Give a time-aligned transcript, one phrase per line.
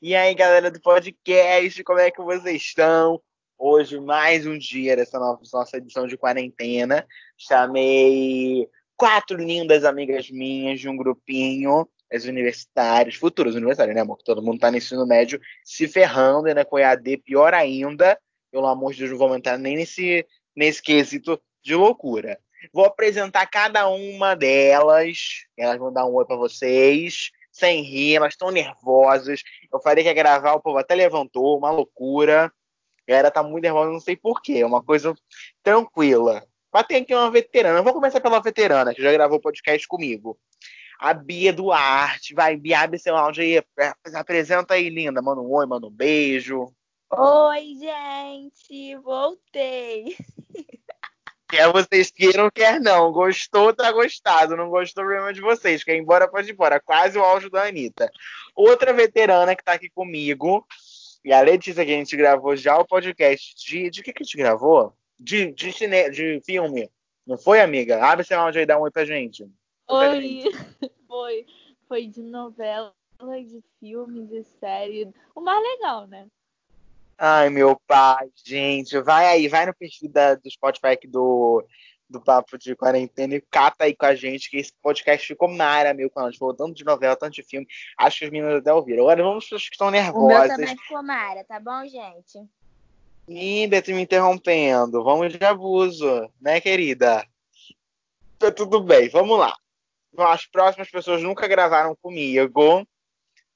[0.00, 3.20] E aí, galera do podcast, como é que vocês estão?
[3.58, 7.06] Hoje, mais um dia dessa nossa edição de quarentena.
[7.36, 14.18] Chamei quatro lindas amigas minhas de um grupinho, as universitárias, futuras universitárias, né, amor?
[14.22, 18.18] Todo mundo tá no ensino médio se ferrando, né, com EAD pior ainda.
[18.52, 22.38] Pelo amor de Deus, não vou entrar nem nesse, nesse quesito de loucura.
[22.70, 25.46] Vou apresentar cada uma delas.
[25.56, 27.30] Elas vão dar um oi para vocês.
[27.60, 29.42] Sem rir, elas estão nervosas.
[29.70, 32.46] Eu falei que ia gravar, o povo até levantou, uma loucura.
[32.46, 32.50] A
[33.06, 34.60] galera tá muito nervosa, não sei porquê.
[34.60, 35.14] É uma coisa
[35.62, 36.42] tranquila.
[36.72, 37.82] Mas tem aqui uma veterana.
[37.82, 40.38] Vou começar pela veterana, que já gravou podcast comigo.
[40.98, 42.34] A Bia Duarte.
[42.34, 43.62] Vai, Bia, abre seu áudio aí.
[44.14, 45.20] Apresenta aí, linda.
[45.20, 46.72] Manda um oi, manda um beijo.
[47.10, 48.96] Oi, gente.
[48.96, 50.16] Voltei.
[51.50, 53.10] Quer vocês queiram, quer não.
[53.10, 54.56] Gostou, tá gostado.
[54.56, 55.82] Não gostou, problema de vocês.
[55.82, 56.78] Quer ir embora, pode ir embora.
[56.78, 58.08] Quase o áudio da Anitta.
[58.54, 60.64] Outra veterana que tá aqui comigo.
[61.24, 63.90] E a Letícia, que a gente gravou já o podcast de.
[63.90, 64.94] De que, que a gente gravou?
[65.18, 66.88] De, de, cine, de filme.
[67.26, 68.02] Não foi, amiga?
[68.04, 69.44] Abre seu áudio aí dá um oi pra gente.
[69.88, 70.44] Oi.
[71.08, 71.44] Foi.
[71.88, 72.94] Foi de novela,
[73.44, 75.12] de filme, de série.
[75.34, 76.28] O mais legal, né?
[77.22, 81.62] Ai, meu pai, gente, vai aí, vai no perfil da, do Spotify aqui do,
[82.08, 85.92] do Papo de Quarentena e cata aí com a gente, que esse podcast ficou mara,
[85.92, 87.66] meu, quando a gente falou tanto de novela, tanto de filme,
[87.98, 89.02] acho que os meninos até ouviram.
[89.02, 90.24] Agora vamos para os que estão nervosas.
[90.24, 92.48] O meu também ficou mara, tá bom, gente?
[93.28, 97.22] Ih, Beto me interrompendo, vamos de abuso, né, querida?
[98.38, 99.54] Tá tudo bem, vamos lá.
[100.16, 102.80] As próximas pessoas nunca gravaram comigo,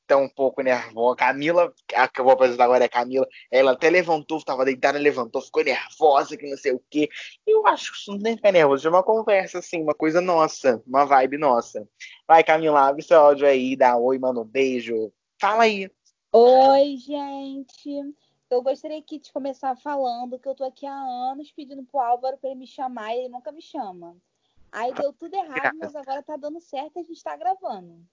[0.07, 1.17] tá um pouco nervosa.
[1.17, 4.99] Camila, a que eu vou apresentar agora é a Camila, ela até levantou, estava deitada,
[4.99, 7.09] levantou, ficou nervosa, que não sei o quê.
[7.47, 10.21] Eu acho que isso não tem que ficar nervoso, é uma conversa, assim, uma coisa
[10.21, 11.89] nossa, uma vibe nossa.
[12.27, 15.13] Vai, Camila, abre seu áudio aí, dá oi, manda um beijo.
[15.41, 15.91] Fala aí.
[16.33, 18.15] Oi, gente.
[18.51, 22.37] Eu gostaria aqui de começar falando que eu tô aqui há anos pedindo pro Álvaro
[22.39, 24.17] para ele me chamar e ele nunca me chama.
[24.71, 28.05] Aí deu tudo errado, mas agora tá dando certo e a gente tá gravando.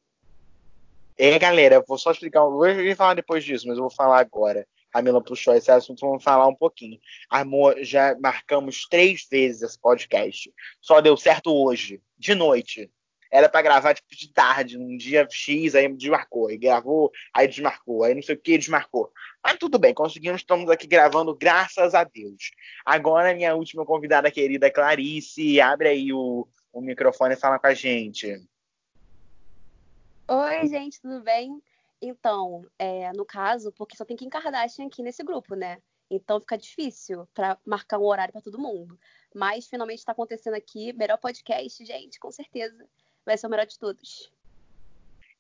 [1.17, 2.39] É, galera, vou só explicar.
[2.39, 4.67] Eu vou falar depois disso, mas eu vou falar agora.
[4.89, 6.99] A Camila puxou esse assunto, vamos falar um pouquinho.
[7.29, 10.51] Amor, já marcamos três vezes esse podcast.
[10.81, 12.91] Só deu certo hoje, de noite.
[13.31, 16.49] Era para gravar tipo, de tarde, num dia X, aí desmarcou.
[16.49, 18.03] Aí gravou, aí desmarcou.
[18.03, 19.09] Aí não sei o que, desmarcou.
[19.41, 22.51] Mas tudo bem, conseguimos, estamos aqui gravando, graças a Deus.
[22.85, 27.73] Agora, minha última convidada querida, Clarice, abre aí o, o microfone e fala com a
[27.73, 28.38] gente.
[30.33, 31.61] Oi, gente, tudo bem?
[32.01, 35.81] Então, é, no caso, porque só tem Kim Kardashian aqui nesse grupo, né?
[36.09, 38.97] Então fica difícil para marcar um horário para todo mundo.
[39.35, 42.87] Mas finalmente está acontecendo aqui, melhor podcast, gente, com certeza.
[43.25, 44.31] Vai ser o melhor de todos.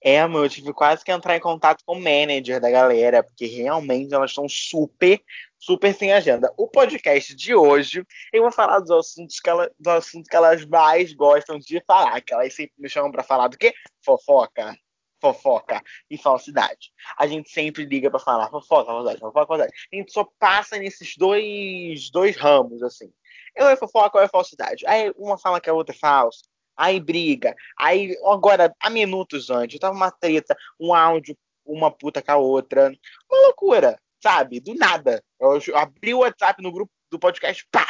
[0.03, 3.45] É, amor, eu tive quase que entrar em contato com o manager da galera, porque
[3.45, 5.21] realmente elas estão super,
[5.59, 6.51] super sem agenda.
[6.57, 8.03] O podcast de hoje,
[8.33, 12.19] eu vou falar dos assuntos que, ela, dos assuntos que elas mais gostam de falar,
[12.21, 13.73] que elas sempre me chamam para falar do quê?
[14.03, 14.75] Fofoca
[15.21, 16.91] fofoca e falsidade.
[17.15, 19.73] A gente sempre liga para falar fofoca, falsidade, fofoca, falsidade.
[19.93, 23.13] A gente só passa nesses dois, dois ramos, assim.
[23.55, 24.85] Eu é fofoca ou é falsidade.
[24.87, 26.41] Aí uma fala que a outra é falsa.
[26.81, 27.55] Aí briga.
[27.77, 32.91] Aí, agora, há minutos antes, tava uma treta, um áudio, uma puta com a outra.
[33.29, 34.59] Uma loucura, sabe?
[34.59, 35.23] Do nada.
[35.39, 37.85] Eu abri o WhatsApp no grupo do podcast, pá!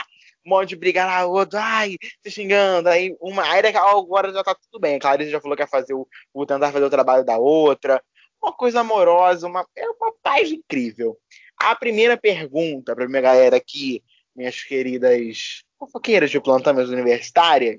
[0.46, 4.56] um monte de briga lá, outro, ai, se xingando, aí uma, aí agora já tá
[4.56, 7.24] tudo bem, a Clarice já falou que ia fazer o, o tentar fazer o trabalho
[7.24, 8.04] da outra,
[8.42, 11.16] uma coisa amorosa, uma, é uma paz incrível.
[11.58, 14.04] A primeira pergunta pra minha galera aqui,
[14.36, 17.78] minhas queridas fofoqueiras de plantão, minhas universitárias,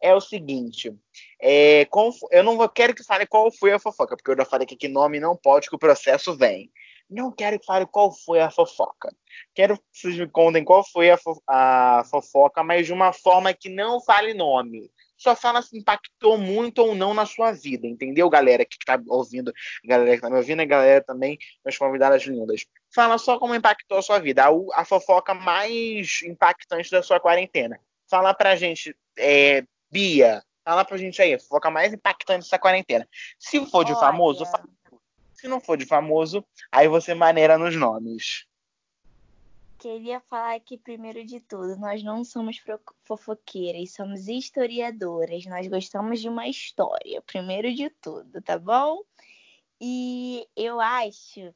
[0.00, 0.94] é o seguinte,
[1.40, 1.86] é,
[2.30, 4.88] eu não quero que fale qual foi a fofoca, porque eu já falei que aqui
[4.88, 6.70] nome não pode, que o processo vem.
[7.08, 9.12] Não quero que fale qual foi a fofoca.
[9.52, 13.52] Quero que vocês me contem qual foi a, fo a fofoca, mas de uma forma
[13.52, 14.90] que não fale nome.
[15.16, 19.52] Só fala se impactou muito ou não na sua vida, entendeu, galera que está ouvindo,
[19.84, 22.64] galera que está me ouvindo, e galera também, meus convidadas lindas.
[22.94, 27.78] Fala só como impactou a sua vida, a, a fofoca mais impactante da sua quarentena.
[28.08, 33.08] Fala pra gente, é, Bia, fala pra gente aí, a fofoca mais impactante dessa quarentena.
[33.38, 34.00] Se for de Olha.
[34.00, 34.64] famoso, fala
[35.40, 38.44] se não for de famoso, aí você maneira nos nomes.
[39.78, 42.62] Queria falar que, primeiro de tudo, nós não somos
[43.06, 45.46] fofoqueiras, somos historiadoras.
[45.46, 49.02] Nós gostamos de uma história, primeiro de tudo, tá bom?
[49.80, 51.54] E eu acho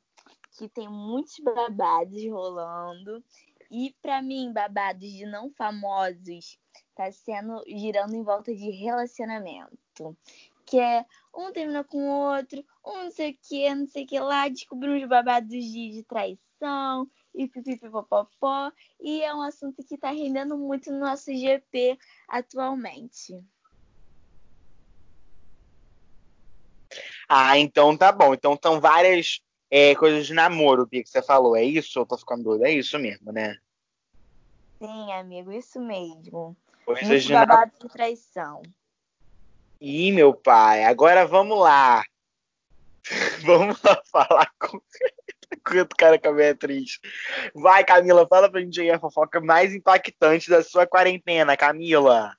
[0.57, 3.23] que tem muitos babados rolando.
[3.71, 6.59] E para mim, babados de não famosos
[6.95, 10.17] tá sendo girando em volta de relacionamento
[10.65, 14.19] quer, um termina com o outro, um não sei o que, não sei o que
[14.19, 18.73] lá, descobrimos babados de, de traição e pipipipopopó.
[19.01, 23.41] E é um assunto que tá rendendo muito no nosso GP atualmente.
[27.29, 28.35] Ah, então tá bom.
[28.35, 29.41] Então estão várias
[29.77, 31.57] é, coisas de namoro, Bia, que você falou.
[31.57, 31.99] É isso?
[31.99, 32.65] Eu tô ficando doido.
[32.65, 33.59] É isso mesmo, né?
[34.79, 36.57] Sim, amigo, isso mesmo.
[36.87, 38.63] Coisas Muito de babado de traição.
[39.81, 42.05] Ih, meu pai, agora vamos lá.
[43.45, 44.77] vamos lá falar com
[45.83, 47.01] o cara que a Beatriz.
[47.53, 52.37] Vai, Camila, fala pra gente aí a fofoca mais impactante da sua quarentena, Camila.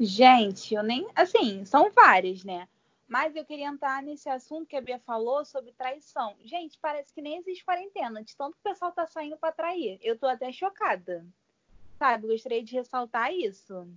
[0.00, 1.06] Gente, eu nem.
[1.14, 2.66] Assim, são várias, né?
[3.08, 6.36] Mas eu queria entrar nesse assunto que a Bia falou sobre traição.
[6.42, 9.98] Gente, parece que nem existe quarentena, de tanto que o pessoal tá saindo pra trair.
[10.02, 11.24] Eu tô até chocada.
[11.98, 12.26] Sabe?
[12.26, 13.88] Gostaria de ressaltar isso.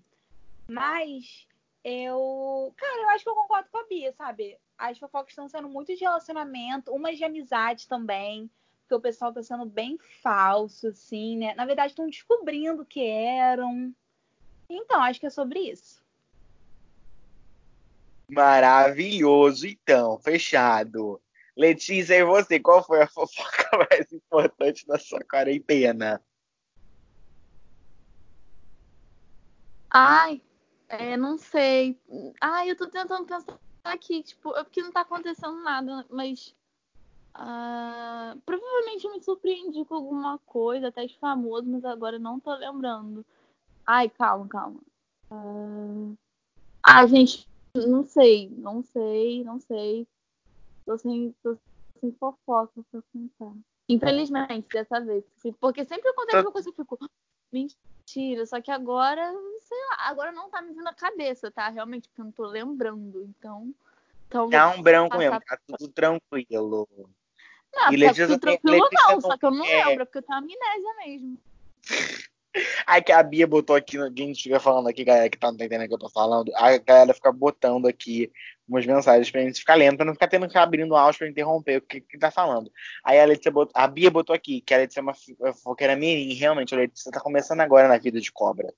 [0.68, 1.48] Mas
[1.84, 2.72] eu.
[2.78, 4.58] Cara, eu acho que eu concordo com a Bia, sabe?
[4.78, 8.50] As fofocas estão sendo muito de relacionamento, umas de amizade também.
[8.82, 11.54] Porque o pessoal tá sendo bem falso, assim, né?
[11.56, 13.94] Na verdade, estão descobrindo que eram.
[14.70, 15.99] Então, acho que é sobre isso.
[18.30, 21.22] Maravilhoso, então, fechado.
[21.58, 26.24] Letícia, e você, qual foi a fofoca mais importante da sua quarentena?
[29.92, 30.42] Ai,
[30.88, 32.00] é, não sei.
[32.40, 36.56] Ai, eu tô tentando pensar aqui, tipo, é porque não tá acontecendo nada, mas
[37.34, 42.54] ah, provavelmente eu me surpreendi com alguma coisa, até de famoso, mas agora não tô
[42.56, 43.25] lembrando.
[43.86, 44.82] Ai, calma, calma.
[45.32, 46.14] Ah,
[46.84, 47.48] ah, gente,
[47.88, 50.08] não sei, não sei, não sei.
[50.86, 51.58] Tô sem, tô
[52.00, 53.54] sem fofoca pra contar.
[53.88, 55.24] Infelizmente, dessa vez.
[55.60, 57.10] Porque sempre acontece uma coisa que eu fico.
[57.52, 59.24] Mentira, só que agora,
[59.62, 61.68] sei lá, agora não tá me vindo a cabeça, tá?
[61.70, 63.24] Realmente, porque eu não tô lembrando.
[63.24, 63.74] Então.
[64.28, 66.88] então Tá um branco passar- mesmo, tá tudo tranquilo.
[67.74, 70.24] Não, E tá tudo tranquilo não, não só que eu não quer- lembro, porque eu
[70.24, 71.38] tenho amnésia mesmo.
[72.86, 75.84] Aí que a Bia botou aqui, quem estiver falando aqui, galera, que tá não entendendo
[75.84, 78.31] o que eu tô falando, a galera fica botando aqui
[78.68, 81.19] umas mensagens pra gente ficar lendo, pra não ficar tendo que ficar abrindo o áudio
[81.19, 82.72] pra interromper o que, que tá falando.
[83.04, 86.34] Aí a Letícia botou, a Bia botou aqui, que a Letícia é uma fofoqueira mirim,
[86.34, 88.74] realmente, a Letícia tá começando agora na vida de cobra.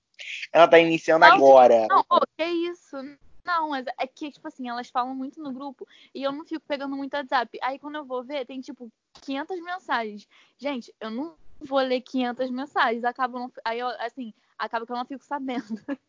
[0.51, 1.87] Ela tá iniciando Não, agora.
[1.89, 2.97] Não, ô, que isso?
[3.43, 6.63] Não, mas é que, tipo assim, elas falam muito no grupo e eu não fico
[6.67, 7.57] pegando muito WhatsApp.
[7.61, 8.91] Aí quando eu vou ver, tem tipo
[9.21, 10.27] 500 mensagens.
[10.57, 13.03] Gente, eu não vou ler 500 mensagens.
[13.03, 15.63] Acaba não, aí eu, assim, acaba que eu não fico sabendo.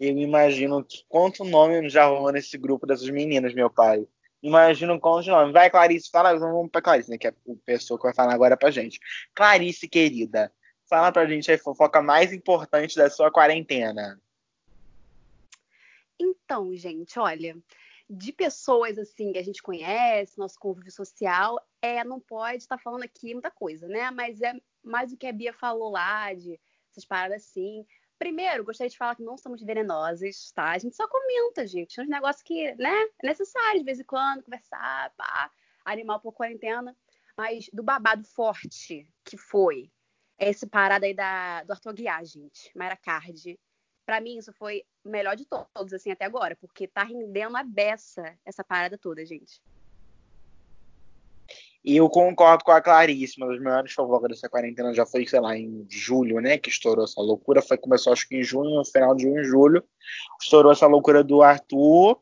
[0.00, 4.04] Eu imagino que- quanto nome já rolou nesse grupo dessas meninas, meu pai.
[4.42, 5.52] Imagino quantos nomes.
[5.52, 6.36] Vai, Clarice, fala.
[6.36, 7.16] Vamos pra Clarice, né?
[7.16, 7.34] Que é a
[7.64, 8.98] pessoa que vai falar agora pra gente.
[9.32, 10.52] Clarice, querida,
[10.88, 14.20] fala pra gente a fofoca mais importante da sua quarentena.
[16.18, 17.56] Então, gente, olha,
[18.14, 23.04] de pessoas assim que a gente conhece, nosso convívio social, é, não pode estar falando
[23.04, 24.10] aqui muita coisa, né?
[24.10, 26.60] Mas é mais o que a Bia falou lá, de
[26.90, 27.86] essas paradas assim.
[28.18, 30.72] Primeiro, gostaria de falar que não somos venenosas, tá?
[30.72, 31.98] A gente só comenta, gente.
[31.98, 35.50] É uns negócios que, né, é necessário de vez em quando, conversar, pá,
[35.82, 36.94] animar um pouco a quarentena.
[37.34, 39.90] Mas do babado forte que foi
[40.38, 43.58] esse parada aí da, do Arthur Aguiar, gente, Mayra Card.
[44.04, 47.62] Pra mim, isso foi o melhor de todos, assim, até agora, porque tá rendendo a
[47.62, 49.60] beça essa parada toda, gente.
[51.84, 53.94] E eu concordo com a Clarice, uma das maiores
[54.28, 56.56] dessa quarentena já foi, sei lá, em julho, né?
[56.56, 57.60] Que estourou essa loucura.
[57.60, 59.84] Foi, começou acho que em junho, no final de junho, julho.
[60.40, 62.20] Estourou essa loucura do Arthur.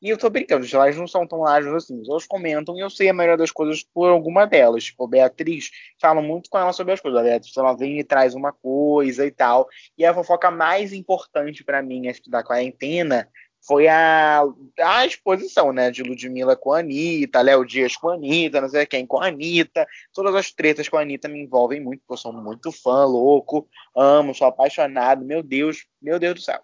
[0.00, 2.02] E eu tô brincando, elas não são tão ágeis assim.
[2.08, 4.84] Elas comentam e eu sei a maioria das coisas por alguma delas.
[4.84, 7.20] Tipo, Beatriz fala muito com ela sobre as coisas.
[7.20, 9.68] A Beatriz ela vem e traz uma coisa e tal.
[9.96, 13.28] E a fofoca mais importante pra mim, acho que da quarentena,
[13.60, 14.42] foi a,
[14.80, 15.90] a exposição, né?
[15.90, 19.26] De Ludmilla com a Anitta, Léo Dias com a Anitta, não sei quem com a
[19.26, 19.86] Anitta.
[20.12, 23.68] Todas as tretas com a Anitta me envolvem muito, porque eu sou muito fã, louco,
[23.96, 25.24] amo, sou apaixonado.
[25.24, 26.60] Meu Deus, meu Deus do céu.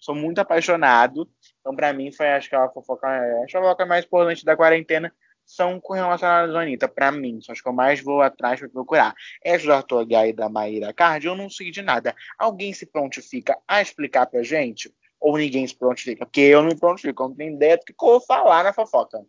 [0.00, 1.28] Sou muito apaixonado.
[1.60, 5.12] Então, pra mim, foi acho que a fofoca, a fofoca mais importante da quarentena
[5.44, 7.40] são com relacionadas à Anitta, pra mim.
[7.40, 9.14] São as que eu mais vou atrás pra procurar.
[9.44, 12.14] Essa do Arthur Aguiar e da Maíra Card, eu não sei de nada.
[12.38, 14.94] Alguém se prontifica a explicar pra gente?
[15.18, 16.24] Ou ninguém se prontifica?
[16.24, 18.72] Porque eu não me prontifico, eu não tenho ideia do que eu vou falar na
[18.72, 19.22] fofoca.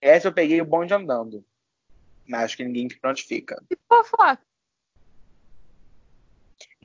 [0.00, 1.44] Essa eu peguei o bonde andando.
[2.28, 3.60] Mas acho que ninguém se prontifica.
[3.68, 4.38] Que fofoca.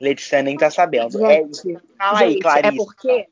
[0.00, 1.24] Letícia nem tá sabendo.
[1.24, 2.74] É, Gente, fala aí, gente, Clarice.
[2.74, 3.28] é porque.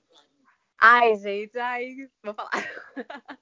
[0.78, 2.50] Ai, gente, ai, vou falar.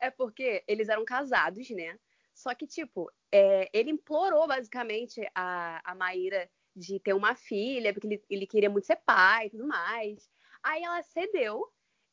[0.00, 1.98] é porque eles eram casados, né?
[2.34, 8.06] Só que, tipo, é, ele implorou basicamente a, a Maíra de ter uma filha, porque
[8.06, 10.28] ele, ele queria muito ser pai e tudo mais.
[10.62, 11.66] Aí ela cedeu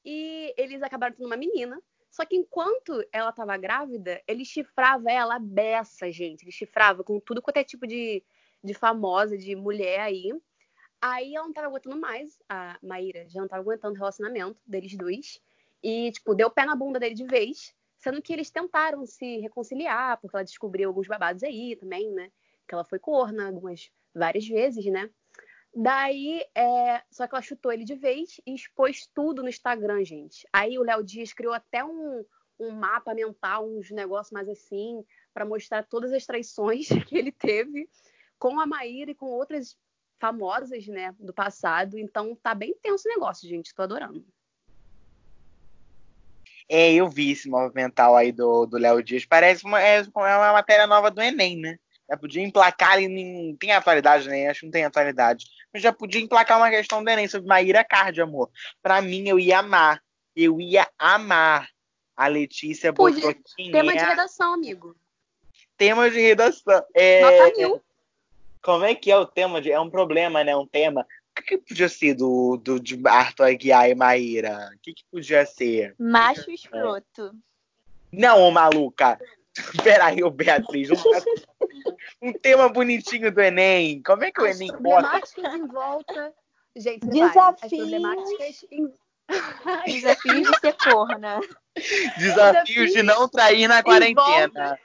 [0.06, 1.82] e eles acabaram tendo uma menina.
[2.10, 6.44] Só que enquanto ela estava grávida, ele chifrava ela beça, gente.
[6.44, 8.24] Ele chifrava com tudo quanto é tipo de,
[8.64, 10.32] de famosa, de mulher aí.
[11.06, 14.96] Aí ela não tava aguentando mais, a Maíra já não tava aguentando o relacionamento deles
[14.96, 15.38] dois.
[15.84, 17.76] E, tipo, deu pé na bunda dele de vez.
[17.98, 22.32] Sendo que eles tentaram se reconciliar, porque ela descobriu alguns babados aí também, né?
[22.66, 25.10] Que ela foi corna algumas, várias vezes, né?
[25.76, 27.04] Daí, é...
[27.12, 30.48] só que ela chutou ele de vez e expôs tudo no Instagram, gente.
[30.54, 32.24] Aí o Léo Dias criou até um,
[32.58, 37.90] um mapa mental, uns negócios mais assim, para mostrar todas as traições que ele teve
[38.40, 39.78] com a Maíra e com outras
[40.24, 42.00] famosas, né, do passado.
[42.00, 43.76] Então tá bem tenso o negócio, gente.
[43.76, 44.26] Tô adorando.
[46.70, 49.26] É, eu vi esse movimental aí do Léo Dias.
[49.26, 51.78] Parece uma, é, é uma matéria nova do Enem, né?
[52.10, 54.48] Já podia emplacar ali, nem tem atualidade, né?
[54.48, 55.46] Acho que não tem atualidade.
[55.74, 58.50] Mas já podia emplacar uma questão do Enem sobre Maíra Card, amor.
[58.82, 60.02] Pra mim, eu ia amar.
[60.34, 61.68] Eu ia amar.
[62.16, 64.96] A Letícia botou quem Tema de redação, amigo.
[65.76, 66.82] Tema de redação.
[66.94, 67.22] É...
[67.22, 67.84] Nota mil.
[68.64, 69.62] Como é que é o tema?
[69.62, 69.72] De...
[69.72, 70.56] É um problema, né?
[70.56, 74.72] Um tema o que, que, podia ser do, do, de Arthur Aguiar e Maíra?
[74.76, 75.96] O que, que podia ser?
[75.98, 77.36] Macho escroto.
[78.12, 79.20] Não, maluca.
[79.84, 80.92] Peraí, ô Beatriz.
[80.92, 80.96] Um,
[82.30, 84.02] um, tema bonitinho do Enem.
[84.04, 84.80] Como é que o Enem bota?
[84.80, 86.34] Problemáticas em volta.
[86.76, 88.68] Gente, Desafios.
[88.72, 88.94] Em...
[89.88, 91.40] Desafios de ser corna.
[91.76, 94.80] Desafios, Desafios de não trair na quarentena.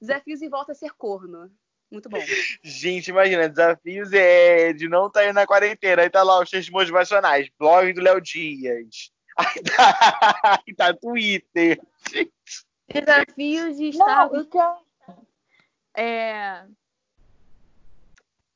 [0.00, 1.50] Desafios em volta a ser corno.
[1.90, 2.18] Muito bom.
[2.62, 6.02] Gente, imagina, desafios é de não estar tá na quarentena.
[6.02, 9.12] Aí tá lá os textos motivacionais, blog do Léo Dias.
[9.40, 11.80] Aí tá, aí tá Twitter.
[12.86, 14.28] Desafios de estar.
[14.30, 14.76] Não, quero...
[15.96, 16.66] É.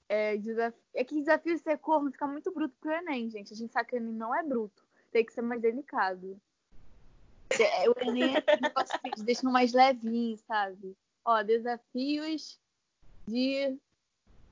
[0.08, 0.76] É, desaf...
[0.94, 3.54] é que desafio de ser corno fica muito bruto pro Enem, gente.
[3.54, 4.84] A gente sabe que o Enem não é bruto.
[5.10, 6.38] Tem que ser mais delicado.
[7.58, 10.94] É, o Enem é assim, deixa mais levinho, sabe?
[11.24, 12.60] Ó, desafios
[13.26, 13.76] de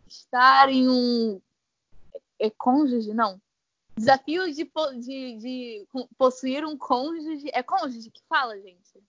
[0.06, 1.40] estar em um
[2.38, 3.40] é cônjuge, não.
[3.96, 5.86] Desafio de, de, de
[6.18, 7.50] possuir um cônjuge.
[7.52, 9.02] É cônjuge que fala, gente?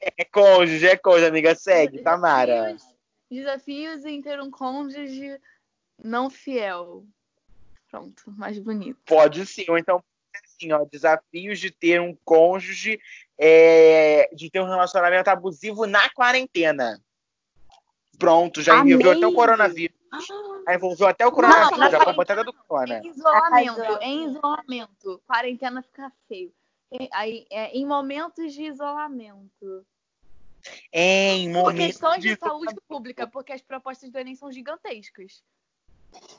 [0.00, 1.54] É cônjuge, é cônjuge, amiga.
[1.54, 2.76] Segue, desafios, Tamara.
[3.30, 5.40] Desafios em ter um cônjuge
[6.02, 7.06] não fiel.
[7.90, 9.00] Pronto, mais bonito.
[9.06, 10.02] Pode sim, ou então
[10.44, 13.00] assim, ó, desafios de ter um cônjuge,
[13.38, 17.00] é, de ter um relacionamento abusivo na quarentena.
[18.18, 18.94] Pronto, já Amei.
[18.94, 19.96] envolveu até o coronavírus.
[20.66, 23.00] Ah, envolveu até o coronavírus, não, já foi botada do corona.
[23.02, 25.22] Em isolamento, em isolamento.
[25.26, 26.52] Quarentena fica feio.
[27.12, 29.86] Aí, é, em momentos de isolamento.
[30.92, 31.72] É, em momentos.
[31.72, 35.42] Por questão de, de saúde pública, porque as propostas do Enem são gigantescas.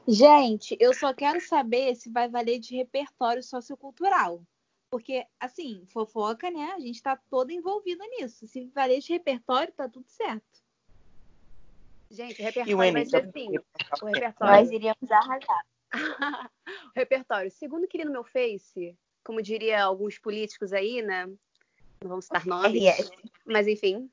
[0.08, 4.42] Gente, eu só quero saber se vai valer de repertório sociocultural.
[4.90, 6.74] Porque, assim, fofoca, né?
[6.76, 8.48] A gente tá toda envolvida nisso.
[8.48, 10.63] Se valer de repertório, tá tudo certo.
[12.14, 13.50] Gente, o repertório o vai ser assim.
[14.00, 14.54] O repertório.
[14.54, 15.66] Nós iríamos arrasar.
[16.88, 17.50] o repertório.
[17.50, 21.26] Segundo que li no meu Face, como diria alguns políticos aí, né?
[21.26, 22.84] Não vamos citar nomes.
[22.84, 23.10] RS.
[23.48, 24.12] Mas enfim.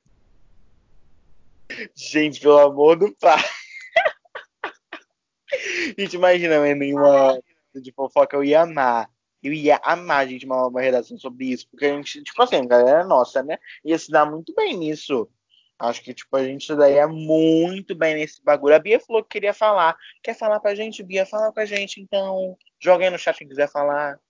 [1.95, 3.37] Gente, pelo amor do pai.
[5.99, 7.39] gente, imagina, nenhuma
[7.75, 9.11] de fofoca, eu ia amar.
[9.43, 11.69] Eu ia amar, gente, uma, uma redação sobre isso.
[11.69, 13.59] Porque a gente, tipo assim, a galera nossa, né?
[13.85, 15.29] Ia se dar muito bem nisso.
[15.81, 18.75] Acho que, tipo, a gente daria muito bem nesse bagulho.
[18.75, 19.97] A Bia falou que queria falar.
[20.23, 21.25] Quer falar pra gente, Bia?
[21.25, 22.55] Fala com a gente, então.
[22.79, 24.21] Joga aí no chat quem quiser falar.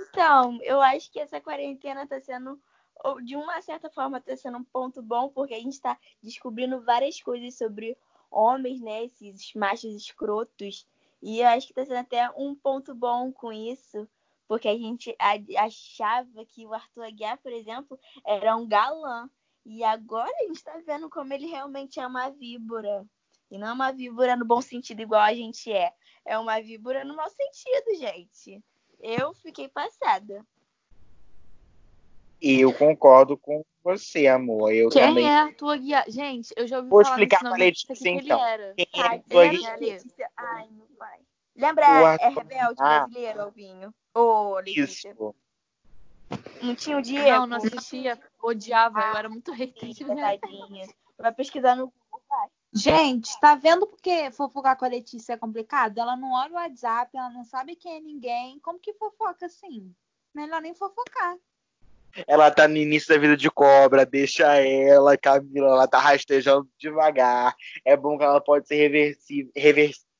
[0.00, 2.58] Então, eu acho que essa quarentena tá sendo,
[3.22, 7.20] de uma certa forma, tá sendo um ponto bom, porque a gente tá descobrindo várias
[7.20, 7.94] coisas sobre
[8.30, 9.04] homens, né?
[9.04, 10.86] Esses machos escrotos.
[11.20, 14.08] E eu acho que tá sendo até um ponto bom com isso.
[14.48, 15.14] Porque a gente
[15.58, 19.28] achava que o Arthur Aguiar, por exemplo, era um galã.
[19.64, 23.06] E agora a gente tá vendo como ele realmente é uma víbora.
[23.50, 25.92] E não é uma víbora no bom sentido, igual a gente é.
[26.24, 28.62] É uma víbora no mau sentido, gente.
[29.00, 30.44] Eu fiquei passada.
[32.40, 34.72] Eu concordo com você, amor.
[34.72, 35.28] Eu Quem também...
[35.28, 36.04] é a tua guia?
[36.08, 38.38] Gente, eu já ouvi Vou falar explicar pra Letícia, que então.
[38.38, 38.74] Ele era.
[38.74, 39.98] Quem é a tua guia?
[40.36, 41.20] Ai, meu pai.
[41.54, 42.16] Lembra?
[42.20, 42.76] É Rebelde.
[42.76, 43.94] Brasileiro, Alvinho?
[44.14, 45.10] Ô, Letícia.
[45.10, 45.34] Isso.
[46.62, 47.28] Não tinha o Diego?
[47.28, 48.18] Não, não assistia.
[48.42, 49.00] Odiava.
[49.00, 49.90] Ah, eu era muito hater.
[50.40, 50.86] Tadinha.
[51.18, 52.48] Vai pesquisar no Google, vai.
[52.74, 55.98] Gente, tá vendo porque fofocar com a Letícia é complicado?
[55.98, 58.58] Ela não olha o WhatsApp, ela não sabe quem é ninguém.
[58.60, 59.94] Como que fofoca assim?
[60.34, 61.36] Melhor nem fofocar.
[62.26, 67.54] Ela tá no início da vida de cobra, deixa ela, Camila, ela tá rastejando devagar.
[67.84, 69.16] É bom que ela pode ser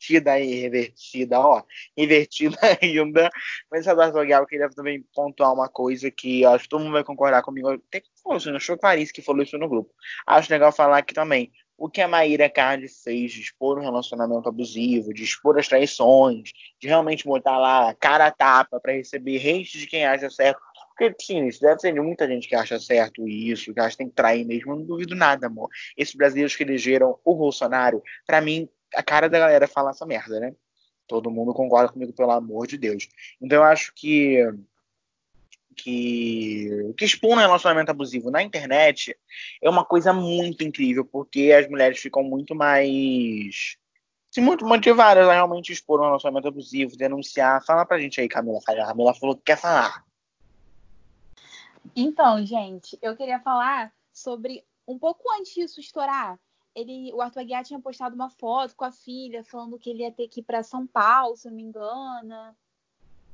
[0.02, 1.62] revertida aí, revertida, ó,
[1.97, 3.30] invertida ainda.
[3.71, 7.42] Mas Eduardo eu queria também pontuar uma coisa que acho que todo mundo vai concordar
[7.42, 7.71] comigo.
[7.71, 9.92] Até que falou isso, achou Clarice que falou isso no grupo.
[10.26, 14.49] Acho legal falar aqui também o que a Maíra Carnes fez de expor um relacionamento
[14.49, 19.78] abusivo, de expor as traições, de realmente botar lá cara a tapa para receber hate
[19.78, 20.61] de quem acha certo.
[20.97, 23.97] Porque, sim, isso deve ser de muita gente que acha certo isso, que acha que
[23.97, 24.73] tem que trair mesmo.
[24.73, 25.68] Eu não duvido nada, amor.
[25.97, 30.40] Esses brasileiros que elegeram o Bolsonaro, para mim, a cara da galera fala essa merda,
[30.40, 30.54] né?
[31.06, 33.08] Todo mundo concorda comigo, pelo amor de Deus.
[33.40, 34.38] Então eu acho que
[35.75, 39.16] que, que um relacionamento abusivo na internet
[39.61, 43.76] é uma coisa muito incrível, porque as mulheres ficam muito mais.
[44.30, 47.64] Se muito motivadas a realmente expor um relacionamento abusivo, denunciar.
[47.64, 48.61] Fala pra gente aí, Camila.
[48.66, 50.04] A Camila falou que quer falar.
[51.94, 56.38] Então, gente, eu queria falar sobre um pouco antes disso estourar.
[56.75, 60.12] Ele, o Arthur Aguiar tinha postado uma foto com a filha, falando que ele ia
[60.12, 62.57] ter que ir para São Paulo, se não me engano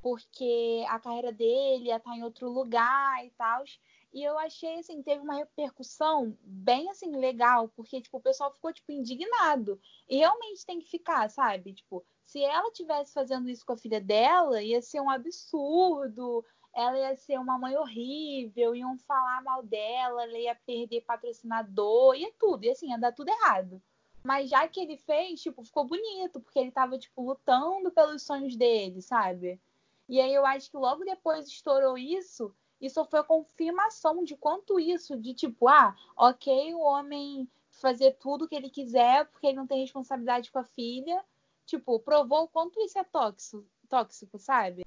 [0.01, 3.65] porque a carreira dele ia estar em outro lugar e tal.
[4.13, 8.73] E eu achei, assim, teve uma repercussão bem, assim, legal, porque, tipo, o pessoal ficou,
[8.73, 9.79] tipo, indignado.
[10.09, 11.75] E realmente tem que ficar, sabe?
[11.75, 16.99] Tipo, se ela tivesse fazendo isso com a filha dela, ia ser um absurdo, ela
[16.99, 22.65] ia ser uma mãe horrível, iam falar mal dela, ela ia perder patrocinador, ia tudo,
[22.65, 23.83] e assim, ia dar tudo errado.
[24.23, 28.57] Mas já que ele fez, tipo, ficou bonito, porque ele tava, tipo, lutando pelos sonhos
[28.57, 29.61] dele, sabe?
[30.09, 34.79] E aí eu acho que logo depois estourou isso, isso foi a confirmação de quanto
[34.79, 39.57] isso, de tipo, ah, ok, o homem fazer tudo o que ele quiser, porque ele
[39.57, 41.25] não tem responsabilidade com a filha.
[41.67, 44.87] Tipo, provou o quanto isso é tóxico, tóxico sabe?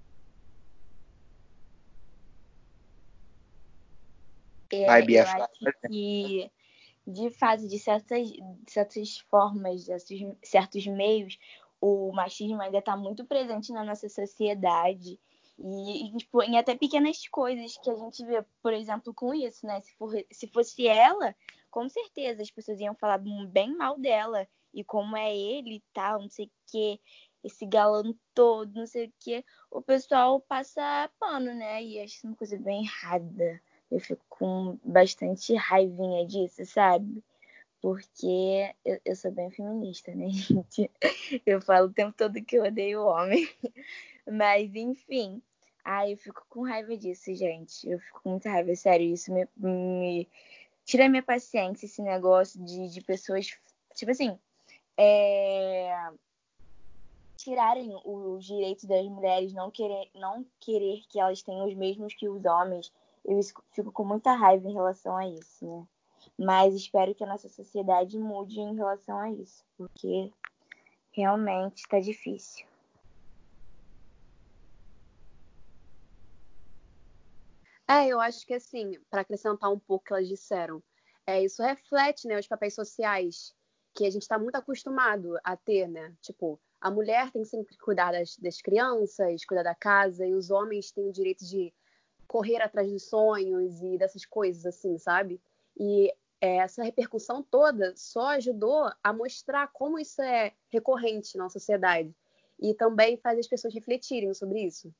[4.73, 6.51] É, eu acho que
[7.05, 11.37] de fato, de certas, de certas formas, de certos meios,
[11.79, 15.19] o machismo ainda está muito presente na nossa sociedade.
[15.57, 19.81] E, tipo, em até pequenas coisas que a gente vê, por exemplo, com isso, né?
[19.81, 21.36] Se, for, se fosse ela,
[21.69, 24.47] com certeza as pessoas iam falar bem mal dela.
[24.73, 26.99] E como é ele e tal, não sei o quê,
[27.43, 31.84] esse galão todo, não sei o quê, o pessoal passa pano, né?
[31.84, 33.62] E acho uma coisa bem errada.
[33.91, 37.21] Eu fico com bastante raivinha disso, sabe?
[37.82, 40.89] porque eu, eu, sou bem feminista, né, gente?
[41.45, 43.49] Eu falo o tempo todo que eu odeio o homem.
[44.32, 45.41] Mas, enfim.
[45.84, 47.89] Ai, eu fico com raiva disso, gente.
[47.89, 49.12] Eu fico com muita raiva, sério.
[49.12, 50.30] Isso me, me
[50.86, 53.58] tira minha paciência, esse negócio de, de pessoas.
[53.95, 54.38] Tipo assim.
[54.95, 56.12] É...
[57.36, 62.30] Tirarem os direitos das mulheres, não querer, não querer que elas tenham os mesmos que
[62.30, 62.93] os homens.
[63.25, 63.39] Eu
[63.71, 65.88] fico com muita raiva em relação a isso, né?
[66.38, 70.31] Mas espero que a nossa sociedade mude em relação a isso, porque
[71.12, 72.65] realmente está difícil.
[77.88, 80.81] É, eu acho que assim, para acrescentar um pouco o que elas disseram,
[81.27, 83.53] é, isso reflete né, os papéis sociais
[83.93, 86.15] que a gente está muito acostumado a ter, né?
[86.21, 90.49] Tipo, a mulher tem sempre que cuidar das, das crianças, cuidar da casa, e os
[90.49, 91.73] homens têm o direito de
[92.32, 95.41] correr atrás dos sonhos e dessas coisas, assim, sabe?
[95.78, 102.15] E é, essa repercussão toda só ajudou a mostrar como isso é recorrente na sociedade
[102.58, 104.96] e também faz as pessoas refletirem sobre isso.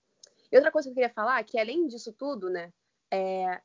[0.52, 2.74] E outra coisa que eu queria falar, é que além disso tudo, né,
[3.10, 3.62] é,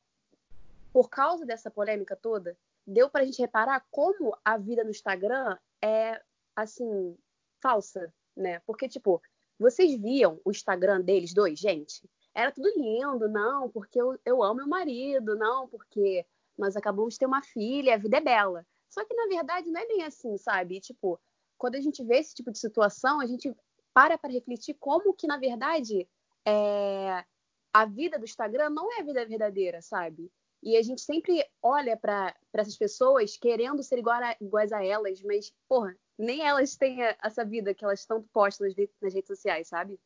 [0.93, 5.59] por causa dessa polêmica toda, deu para a gente reparar como a vida no Instagram
[5.83, 6.23] é,
[6.55, 7.19] assim,
[7.61, 8.61] falsa, né?
[8.65, 9.21] Porque, tipo,
[9.59, 12.09] vocês viam o Instagram deles dois, gente?
[12.37, 17.21] Era tudo lindo, não, porque eu, eu amo meu marido, não, porque nós acabamos de
[17.21, 18.67] ter uma filha, a vida é bela.
[18.91, 20.79] Só que, na verdade, não é bem assim, sabe?
[20.79, 21.19] tipo,
[21.57, 23.57] quando a gente vê esse tipo de situação, a gente
[23.95, 26.07] para para refletir como que, na verdade,
[26.47, 27.25] é...
[27.73, 30.31] a vida do Instagram não é a vida verdadeira, sabe?
[30.63, 35.23] E a gente sempre olha para essas pessoas querendo ser igual a, iguais a elas,
[35.23, 39.99] mas, porra, nem elas têm essa vida que elas estão postas nas redes sociais, sabe?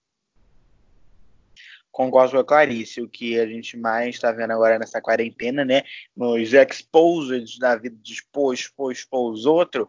[1.91, 5.83] Concordo com a Clarice, o que a gente mais está vendo agora nessa quarentena, né?
[6.17, 9.87] Nos exposed da vida de expor, expor, expor os outros,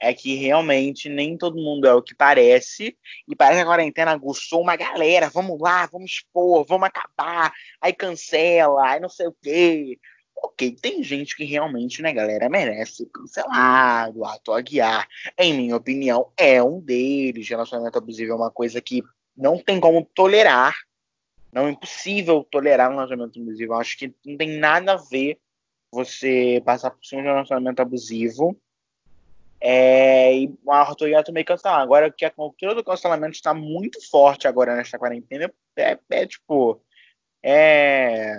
[0.00, 4.10] é que realmente nem todo mundo é o que parece, e parece que a quarentena
[4.10, 9.36] aguçou uma galera, vamos lá, vamos expor, vamos acabar, aí cancela, aí não sei o
[9.42, 9.98] quê.
[10.36, 15.08] Ok, tem gente que realmente, né, galera, merece cancelado, ato a guiar.
[15.38, 17.48] Em minha opinião, é um deles.
[17.48, 19.02] Relacionamento abusivo é uma coisa que
[19.34, 20.74] não tem como tolerar,
[21.54, 23.72] Não é impossível tolerar um relacionamento abusivo.
[23.72, 25.38] Eu acho que não tem nada a ver
[25.92, 28.60] você passar por cima de um relacionamento abusivo.
[29.60, 31.80] É, e Arthur ia meio cancelar.
[31.80, 36.82] Agora que a cultura do cancelamento está muito forte agora nesta quarentena, é, é tipo.
[37.40, 38.34] É.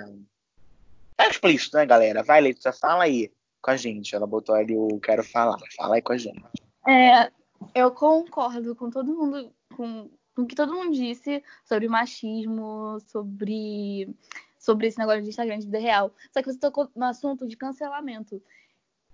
[1.18, 2.22] É explícito, né, galera?
[2.22, 4.14] Vai, Letícia, fala aí com a gente.
[4.14, 5.58] Ela botou ali o quero falar.
[5.78, 6.44] Fala aí com a gente.
[6.86, 7.32] É,
[7.74, 14.14] eu concordo com todo mundo, com, com o que todo mundo disse sobre machismo, sobre,
[14.60, 16.14] sobre esse negócio de Instagram de vida real.
[16.32, 18.42] Só que você tocou no assunto de cancelamento.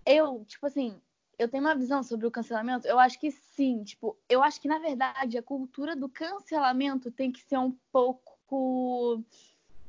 [0.05, 0.99] Eu, tipo assim,
[1.37, 2.87] eu tenho uma visão sobre o cancelamento.
[2.87, 7.31] Eu acho que sim, tipo, eu acho que na verdade a cultura do cancelamento tem
[7.31, 9.23] que ser um pouco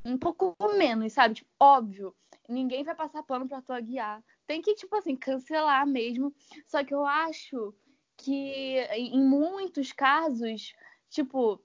[0.05, 1.37] um pouco menos, sabe?
[1.37, 2.15] Tipo, óbvio,
[2.49, 4.23] ninguém vai passar pano pra tua guiar.
[4.47, 6.35] Tem que, tipo assim, cancelar mesmo.
[6.67, 7.73] Só que eu acho
[8.17, 10.75] que em muitos casos,
[11.13, 11.61] tipo.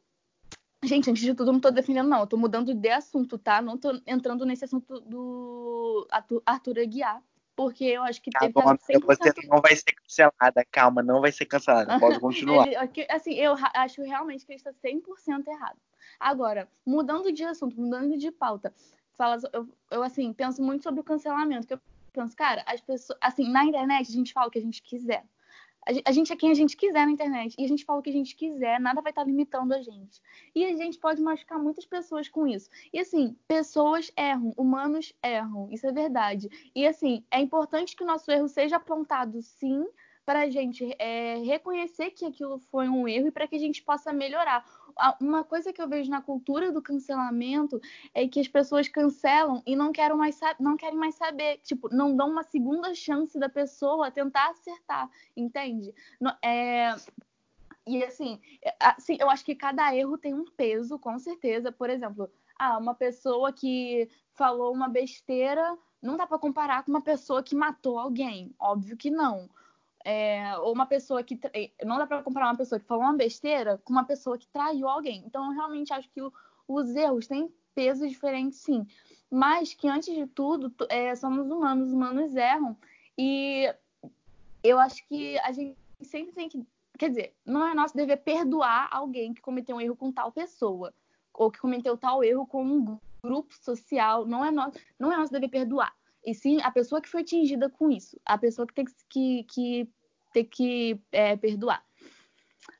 [0.83, 2.19] Gente, antes de tudo, não tô defendendo, não.
[2.19, 3.61] Eu tô mudando de assunto, tá?
[3.61, 6.07] Não tô entrando nesse assunto do
[6.45, 7.23] Arthur Aguiar.
[7.55, 9.03] Porque eu acho que estar 100%...
[9.03, 11.99] Você não vai ser cancelada, calma, não vai ser cancelada.
[11.99, 12.67] Pode continuar.
[12.67, 12.77] ele,
[13.09, 15.79] assim, eu acho realmente que ele está 100% errado.
[16.19, 18.71] Agora, mudando de assunto, mudando de pauta,
[19.13, 21.81] fala, eu, eu assim, penso muito sobre o cancelamento, que eu
[22.13, 25.25] penso, cara, as pessoas, assim, na internet a gente fala o que a gente quiser.
[26.05, 27.55] A gente é quem a gente quiser na internet.
[27.57, 30.21] E a gente fala o que a gente quiser, nada vai estar limitando a gente.
[30.53, 32.69] E a gente pode machucar muitas pessoas com isso.
[32.93, 36.49] E assim, pessoas erram, humanos erram, isso é verdade.
[36.75, 39.85] E assim, é importante que o nosso erro seja apontado, sim,
[40.27, 43.81] para a gente é, reconhecer que aquilo foi um erro e para que a gente
[43.81, 44.61] possa melhorar.
[45.19, 47.79] Uma coisa que eu vejo na cultura do cancelamento
[48.13, 52.15] é que as pessoas cancelam e não querem mais, não querem mais saber, tipo, não
[52.15, 55.93] dão uma segunda chance da pessoa tentar acertar, entende?
[56.43, 56.95] É,
[57.85, 58.39] e assim,
[58.79, 61.71] assim, eu acho que cada erro tem um peso, com certeza.
[61.71, 62.29] Por exemplo,
[62.59, 67.55] ah, uma pessoa que falou uma besteira, não dá para comparar com uma pessoa que
[67.55, 69.49] matou alguém, óbvio que não
[70.09, 71.37] é, ou uma pessoa que.
[71.83, 74.87] Não dá para comparar uma pessoa que falou uma besteira com uma pessoa que traiu
[74.87, 75.21] alguém.
[75.25, 76.31] Então, eu realmente acho que o,
[76.65, 78.87] os erros têm peso diferente, sim.
[79.29, 82.77] Mas que, antes de tudo, é, somos humanos, humanos erram.
[83.17, 83.69] E
[84.63, 86.65] eu acho que a gente sempre tem que.
[86.97, 90.93] Quer dizer, não é nosso dever perdoar alguém que cometeu um erro com tal pessoa.
[91.33, 94.25] Ou que cometeu tal erro com um grupo social.
[94.25, 95.93] Não é nosso, não é nosso dever perdoar
[96.27, 99.89] e sim a pessoa que foi atingida com isso, a pessoa que tem que, que
[100.37, 101.83] ter que é, perdoar.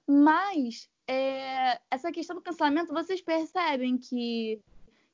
[0.06, 4.62] Mas é, essa questão do cancelamento, vocês percebem que,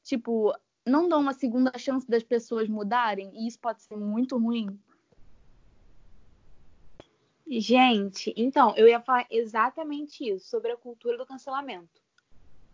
[0.03, 0.53] tipo,
[0.85, 4.77] não dão uma segunda chance das pessoas mudarem e isso pode ser muito ruim?
[7.47, 12.01] Gente, então, eu ia falar exatamente isso, sobre a cultura do cancelamento.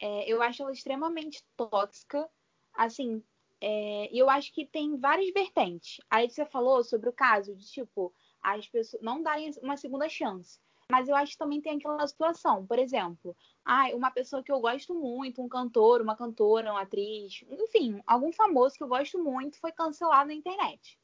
[0.01, 2.27] É, eu acho ela extremamente tóxica.
[2.73, 3.21] Assim,
[3.59, 5.99] é, eu acho que tem várias vertentes.
[6.09, 10.59] Aí você falou sobre o caso de, tipo, as pessoas não darem uma segunda chance.
[10.91, 14.59] Mas eu acho que também tem aquela situação, por exemplo, ah, uma pessoa que eu
[14.59, 19.59] gosto muito, um cantor, uma cantora, uma atriz, enfim, algum famoso que eu gosto muito
[19.59, 20.99] foi cancelado na internet.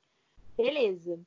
[0.57, 1.19] Beleza.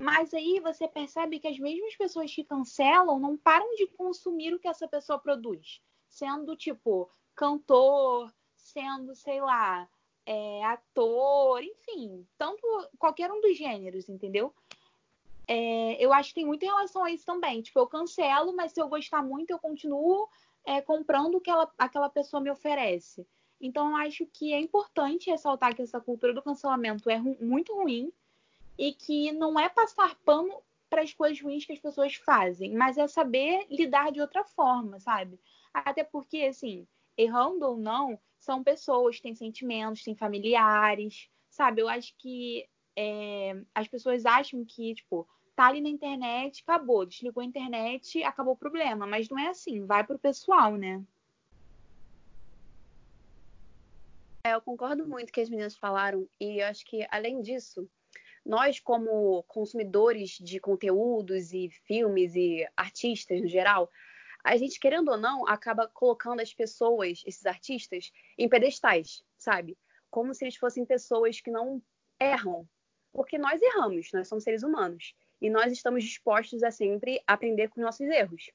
[0.00, 4.58] Mas aí você percebe que as mesmas pessoas que cancelam não param de consumir o
[4.58, 5.80] que essa pessoa produz.
[6.08, 9.88] Sendo, tipo, cantor, sendo, sei lá,
[10.26, 12.62] é, ator, enfim, tanto
[12.98, 14.52] qualquer um dos gêneros, entendeu?
[15.54, 17.60] É, eu acho que tem muito em relação a isso também.
[17.60, 20.26] Tipo, eu cancelo, mas se eu gostar muito, eu continuo
[20.64, 23.26] é, comprando o que ela, aquela pessoa me oferece.
[23.60, 27.74] Então, eu acho que é importante ressaltar que essa cultura do cancelamento é ru muito
[27.74, 28.10] ruim
[28.78, 32.96] e que não é passar pano para as coisas ruins que as pessoas fazem, mas
[32.96, 35.38] é saber lidar de outra forma, sabe?
[35.74, 41.82] Até porque, assim, errando ou não, são pessoas, têm sentimentos, têm familiares, sabe?
[41.82, 47.42] Eu acho que é, as pessoas acham que, tipo, tá ali na internet, acabou, desligou
[47.42, 49.06] a internet, acabou o problema.
[49.06, 51.02] Mas não é assim, vai pro pessoal, né?
[54.44, 57.88] É, eu concordo muito com que as meninas falaram, e eu acho que, além disso,
[58.44, 63.88] nós, como consumidores de conteúdos e filmes e artistas no geral,
[64.42, 69.78] a gente, querendo ou não, acaba colocando as pessoas, esses artistas, em pedestais, sabe?
[70.10, 71.80] Como se eles fossem pessoas que não
[72.18, 72.68] erram.
[73.12, 75.14] Porque nós erramos, nós somos seres humanos.
[75.42, 78.52] E nós estamos dispostos a sempre aprender com nossos erros.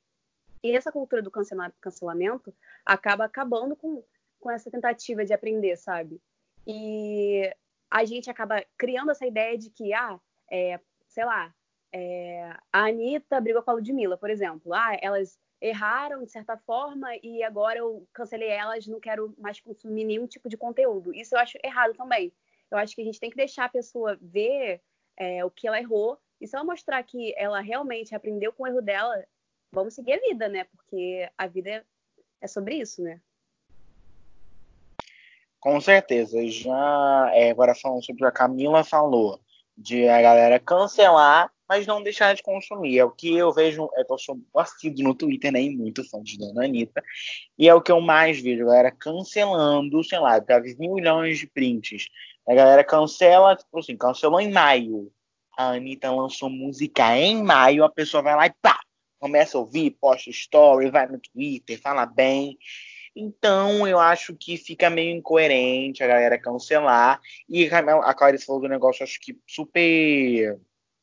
[0.63, 4.01] E essa cultura do cancelamento acaba acabando com,
[4.39, 6.21] com essa tentativa de aprender, sabe?
[6.65, 7.53] E
[7.91, 10.17] a gente acaba criando essa ideia de que, ah,
[10.49, 11.53] é, sei lá,
[11.91, 14.73] é, a Anitta brigou com a Ludmilla, por exemplo.
[14.73, 20.05] Ah, elas erraram de certa forma e agora eu cancelei elas, não quero mais consumir
[20.05, 21.13] nenhum tipo de conteúdo.
[21.13, 22.31] Isso eu acho errado também.
[22.71, 24.81] Eu acho que a gente tem que deixar a pessoa ver
[25.17, 28.67] é, o que ela errou e se ela mostrar que ela realmente aprendeu com o
[28.67, 29.25] erro dela,
[29.71, 30.63] vamos seguir a vida, né?
[30.65, 31.85] Porque a vida
[32.41, 33.19] é sobre isso, né?
[35.59, 36.47] Com certeza.
[36.47, 39.39] Já é, agora falando sobre o que a Camila falou,
[39.75, 42.97] de a galera cancelar, mas não deixar de consumir.
[42.97, 46.07] É o que eu vejo, é que eu sou assíduo no Twitter, nem né, muito
[46.09, 47.03] fã de Dona Anitta,
[47.57, 50.93] e é o que eu mais vejo, a galera cancelando, sei lá, já vi mil
[50.93, 52.07] milhões de prints.
[52.47, 55.11] A galera cancela, tipo assim, cancelou em maio.
[55.57, 58.79] A Anitta lançou música em maio, a pessoa vai lá e pá,
[59.19, 62.57] começa a ouvir, posta story, vai no Twitter, fala bem.
[63.15, 67.19] Então, eu acho que fica meio incoerente a galera cancelar.
[67.49, 70.59] E a Clarice falou do negócio, acho que super,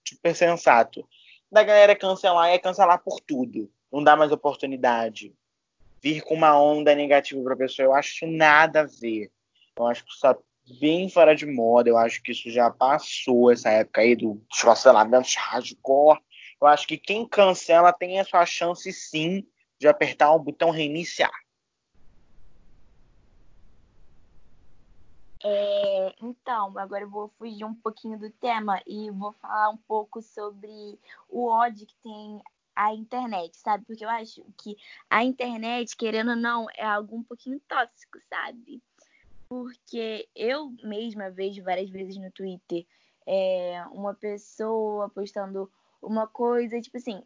[0.06, 1.04] super sensato.
[1.50, 3.68] Da galera cancelar é cancelar por tudo.
[3.92, 5.34] Não dá mais oportunidade.
[6.00, 9.32] Vir com uma onda negativa pra pessoa, eu acho nada a ver.
[9.76, 10.36] Eu acho que tá
[10.80, 11.88] bem fora de moda.
[11.88, 16.20] Eu acho que isso já passou, essa época aí do cancelamento hardcore.
[16.60, 19.46] Eu acho que quem cancela tem a sua chance, sim,
[19.78, 21.32] de apertar o botão reiniciar.
[25.46, 30.22] É, então, agora eu vou fugir um pouquinho do tema e vou falar um pouco
[30.22, 30.98] sobre
[31.28, 32.42] o ódio que tem
[32.74, 33.84] a internet, sabe?
[33.84, 34.74] Porque eu acho que
[35.08, 38.82] a internet, querendo ou não, é algo um pouquinho tóxico, sabe?
[39.54, 42.84] Porque eu mesma vejo várias vezes no Twitter
[43.24, 45.70] é, uma pessoa postando
[46.02, 47.22] uma coisa, tipo assim,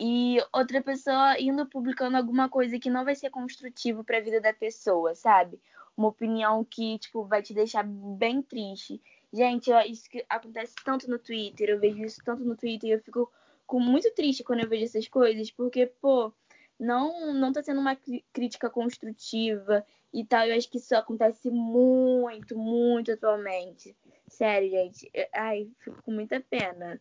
[0.00, 4.40] e outra pessoa indo publicando alguma coisa que não vai ser construtivo para a vida
[4.40, 5.60] da pessoa, sabe?
[5.96, 9.00] Uma opinião que, tipo, vai te deixar bem triste.
[9.32, 13.00] Gente, isso que acontece tanto no Twitter, eu vejo isso tanto no Twitter e eu
[13.00, 13.30] fico
[13.68, 16.32] com muito triste quando eu vejo essas coisas, porque, pô,
[16.76, 17.96] não não tá sendo uma
[18.32, 20.46] crítica construtiva e tal.
[20.46, 23.96] Eu acho que isso acontece muito, muito atualmente.
[24.28, 25.10] Sério, gente.
[25.34, 27.00] Ai, fico com muita pena.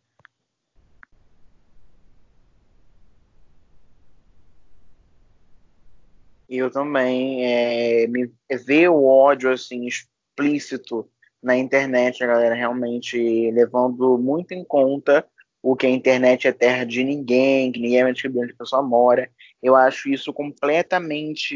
[6.50, 8.32] Eu também é, me,
[8.65, 11.08] ver o ódio assim explícito
[11.41, 15.26] na internet, a galera realmente levando muito em conta
[15.62, 18.82] o que a internet é terra de ninguém, que ninguém vai descobrir onde a pessoa
[18.82, 19.30] mora.
[19.62, 21.56] Eu acho isso completamente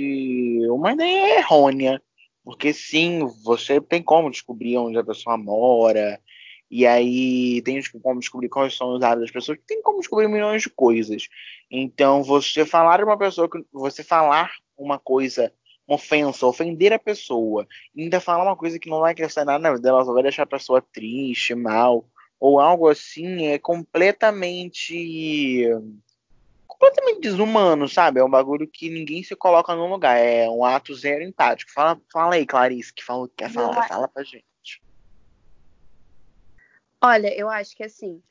[0.69, 2.01] uma ideia errônea,
[2.43, 6.19] porque sim, você tem como descobrir onde a pessoa mora,
[6.69, 10.63] e aí tem como descobrir quais são os hábitos das pessoas, tem como descobrir milhões
[10.63, 11.27] de coisas.
[11.71, 15.53] Então, você falar uma pessoa, você falar uma coisa,
[15.87, 19.71] uma ofensa, ofender a pessoa, ainda falar uma coisa que não vai acrescentar nada na
[19.71, 22.05] vida dela, só vai deixar a pessoa triste, mal,
[22.39, 25.69] ou algo assim, é completamente
[26.83, 28.19] completamente desumano, sabe?
[28.19, 30.17] É um bagulho que ninguém se coloca no lugar.
[30.17, 31.71] É um ato zero empático.
[31.71, 34.43] Fala, fala aí, Clarice, que fala, quer falar, fala pra gente.
[37.01, 38.21] Olha, eu acho que assim,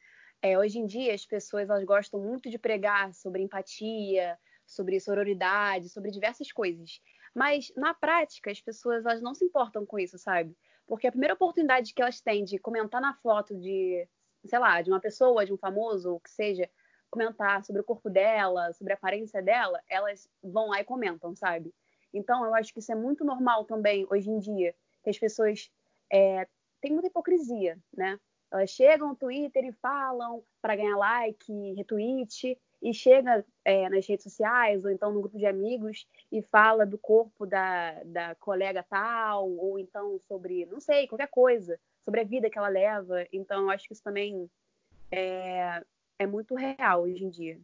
[0.41, 5.89] é, hoje em dia as pessoas elas gostam muito de pregar sobre empatia, sobre sororidade,
[5.89, 7.01] sobre diversas coisas.
[7.35, 10.57] Mas na prática as pessoas elas não se importam com isso, sabe?
[10.87, 14.07] Porque a primeira oportunidade que elas têm de comentar na foto de,
[14.45, 16.69] sei lá, de uma pessoa, de um famoso, ou que seja,
[17.13, 21.73] comentar sobre o corpo dela, sobre a aparência dela, elas vão lá e comentam, sabe?
[22.13, 25.71] Então eu acho que isso é muito normal também hoje em dia, que as pessoas
[26.11, 26.49] é,
[26.81, 28.19] têm muita hipocrisia, né?
[28.51, 34.25] Elas chegam no Twitter e falam para ganhar like, retweet, e chega é, nas redes
[34.25, 39.49] sociais ou então no grupo de amigos e fala do corpo da, da colega tal,
[39.51, 43.25] ou então sobre, não sei, qualquer coisa, sobre a vida que ela leva.
[43.33, 44.51] Então, eu acho que isso também
[45.13, 45.83] é,
[46.23, 47.61] é muito real hoje em dia.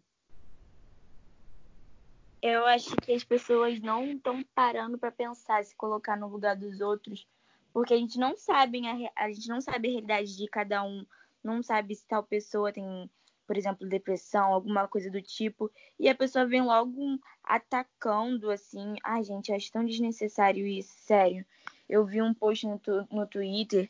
[2.40, 6.81] Eu acho que as pessoas não estão parando para pensar, se colocar no lugar dos
[6.81, 7.27] outros
[7.73, 11.07] porque a gente não sabe a, a gente não sabe a realidade de cada um,
[11.42, 13.09] não sabe se tal pessoa tem,
[13.47, 19.23] por exemplo, depressão, alguma coisa do tipo, e a pessoa vem logo atacando assim, ai
[19.23, 21.44] gente, eu acho tão desnecessário isso, sério.
[21.88, 23.88] Eu vi um post no, no Twitter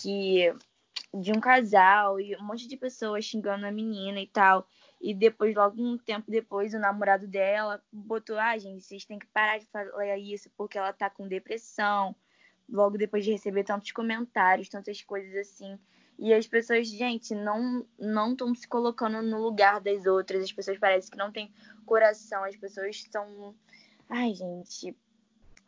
[0.00, 0.54] que
[1.12, 4.66] de um casal e um monte de pessoas xingando a menina e tal.
[5.00, 9.26] E depois, logo um tempo depois, o namorado dela botou: Ah, gente, vocês têm que
[9.26, 12.14] parar de falar isso porque ela tá com depressão
[12.68, 15.78] logo depois de receber tantos comentários, tantas coisas assim.
[16.18, 20.44] E as pessoas, gente, não não estão se colocando no lugar das outras.
[20.44, 21.52] As pessoas parecem que não têm
[21.86, 22.44] coração.
[22.44, 23.54] As pessoas são,
[24.08, 24.94] ai, gente,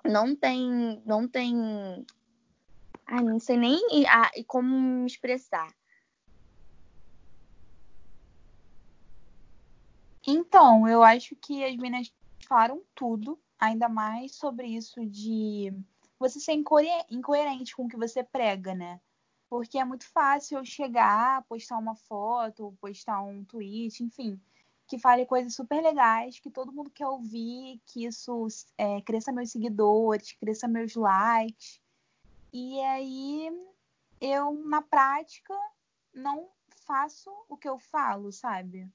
[0.05, 2.05] não tem, não tem,
[3.07, 5.73] ai, não sei nem ah, como me expressar.
[10.27, 12.13] Então, eu acho que as meninas
[12.49, 15.73] falaram tudo, ainda mais sobre isso de
[16.19, 19.01] você ser incoerente com o que você prega, né?
[19.51, 24.41] Porque é muito fácil eu chegar, postar uma foto, postar um tweet, enfim,
[24.87, 28.47] que fale coisas super legais, que todo mundo quer ouvir, que isso
[28.79, 31.82] é, cresça meus seguidores, cresça meus likes.
[32.53, 33.51] E aí
[34.21, 35.55] eu, na prática,
[36.13, 36.49] não
[36.87, 38.89] faço o que eu falo, sabe?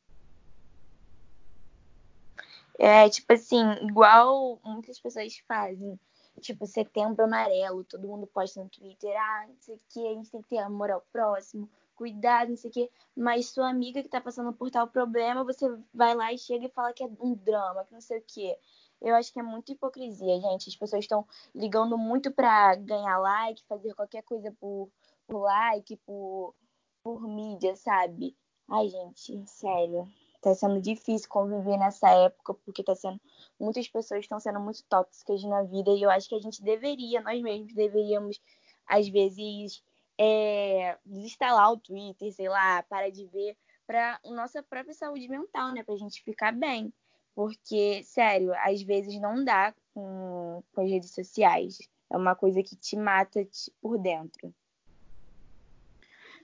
[2.79, 5.99] É, tipo assim, igual muitas pessoas fazem.
[6.39, 10.29] Tipo, setembro amarelo, todo mundo posta no Twitter, ah, não sei o que, a gente
[10.29, 12.91] tem que ter amor ao próximo, cuidado, não sei o que.
[13.15, 16.69] Mas sua amiga que tá passando por tal problema, você vai lá e chega e
[16.69, 18.55] fala que é um drama, que não sei o que.
[19.01, 20.69] Eu acho que é muito hipocrisia, gente.
[20.69, 24.89] As pessoas estão ligando muito pra ganhar like, fazer qualquer coisa por,
[25.27, 26.55] por like, por,
[27.03, 28.35] por mídia, sabe?
[28.69, 30.07] Ai, gente, sério
[30.41, 33.19] tá sendo difícil conviver nessa época, porque tá sendo.
[33.59, 37.21] Muitas pessoas estão sendo muito tóxicas na vida, e eu acho que a gente deveria,
[37.21, 38.39] nós mesmos deveríamos,
[38.85, 39.83] às vezes,
[40.17, 45.83] é, desinstalar o Twitter, sei lá, para de ver, para nossa própria saúde mental, né?
[45.83, 46.93] Pra gente ficar bem.
[47.37, 51.77] Porque, sério, às vezes não dá com, com as redes sociais.
[52.09, 53.47] É uma coisa que te mata
[53.79, 54.51] por dentro.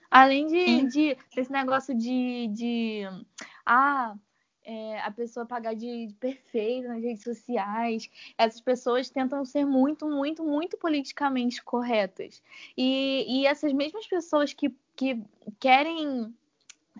[0.08, 3.02] Além de, de desse negócio de, de
[3.66, 4.14] ah,
[4.64, 8.08] é, a pessoa pagar de, de perfeito nas redes sociais.
[8.38, 12.40] Essas pessoas tentam ser muito, muito, muito politicamente corretas.
[12.76, 15.20] E, e essas mesmas pessoas que, que
[15.58, 16.32] querem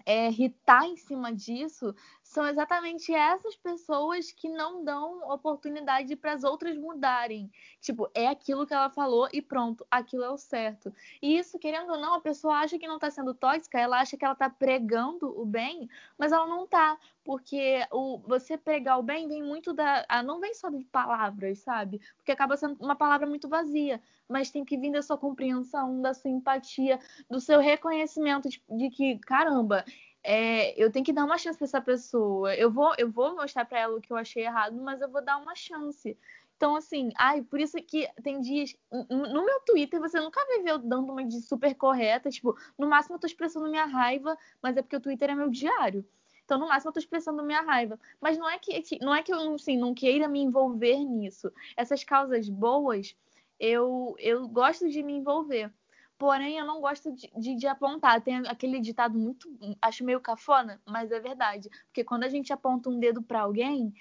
[0.04, 1.94] é, irritar em cima disso
[2.34, 7.48] são exatamente essas pessoas que não dão oportunidade para as outras mudarem.
[7.80, 10.92] Tipo, é aquilo que ela falou e pronto, aquilo é o certo.
[11.22, 14.16] E isso, querendo ou não, a pessoa acha que não está sendo tóxica, ela acha
[14.16, 19.02] que ela está pregando o bem, mas ela não está, porque o você pregar o
[19.04, 22.00] bem vem muito da, ah, não vem só de palavras, sabe?
[22.16, 26.12] Porque acaba sendo uma palavra muito vazia, mas tem que vir da sua compreensão, da
[26.12, 26.98] sua empatia,
[27.30, 29.84] do seu reconhecimento de, de que, caramba,
[30.24, 32.54] é, eu tenho que dar uma chance para essa pessoa.
[32.54, 35.22] Eu vou, eu vou mostrar para ela o que eu achei errado, mas eu vou
[35.22, 36.16] dar uma chance.
[36.56, 38.74] Então, assim, ai, por isso que tem dias.
[38.90, 42.30] No meu Twitter, você nunca vai ver eu dando uma de super correta.
[42.30, 45.50] Tipo, no máximo eu tô expressando minha raiva, mas é porque o Twitter é meu
[45.50, 46.04] diário.
[46.44, 47.98] Então, no máximo, eu tô expressando minha raiva.
[48.20, 51.52] Mas não é que, não é que eu assim, não queira me envolver nisso.
[51.76, 53.16] Essas causas boas,
[53.58, 55.70] eu, eu gosto de me envolver.
[56.16, 58.20] Porém, eu não gosto de, de, de, apontar.
[58.20, 59.48] Tem aquele ditado muito.
[59.82, 61.68] Acho meio cafona, mas é verdade.
[61.86, 63.92] Porque quando a gente aponta um dedo para alguém,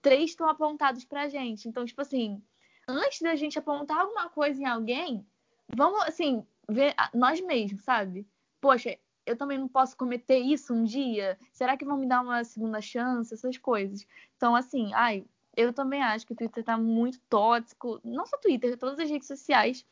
[0.00, 1.68] três estão apontados pra gente.
[1.68, 2.40] Então, tipo assim,
[2.86, 5.26] antes da gente apontar alguma coisa em alguém,
[5.68, 8.26] vamos, assim, ver nós mesmos, sabe?
[8.60, 11.36] Poxa, eu também não posso cometer isso um dia?
[11.52, 13.34] Será que vão me dar uma segunda chance?
[13.34, 14.06] Essas coisas.
[14.36, 15.24] Então, assim, ai,
[15.56, 18.00] eu também acho que o Twitter tá muito tóxico.
[18.04, 19.84] Não só Twitter, todas as redes sociais.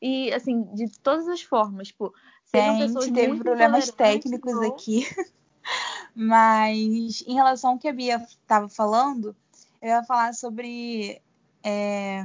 [0.00, 4.72] E, assim, de todas as formas, tipo, sejam Gente, pessoas teve muito problemas técnicos ou...
[4.72, 5.06] aqui.
[6.14, 9.36] Mas em relação ao que a Bia estava falando,
[9.82, 11.20] eu ia falar sobre
[11.62, 12.24] é,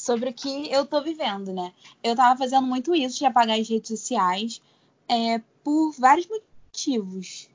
[0.00, 1.72] sobre o que eu tô vivendo, né?
[2.02, 4.62] Eu tava fazendo muito isso de apagar as redes sociais
[5.08, 7.48] é, por vários motivos.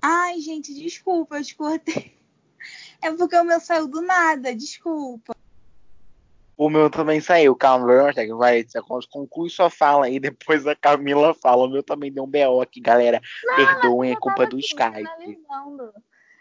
[0.00, 2.12] Ai, gente, desculpa, eu te cortei.
[3.04, 5.31] É porque o meu saiu do nada, desculpa.
[6.62, 7.56] O meu também saiu.
[7.56, 7.88] Calma,
[8.38, 8.64] vai,
[9.10, 11.64] conclui sua fala e depois a Camila fala.
[11.64, 13.20] O meu também deu um BO aqui, galera.
[13.44, 14.92] Não, Perdoem, é culpa do Skype.
[14.92, 15.92] Finalizando.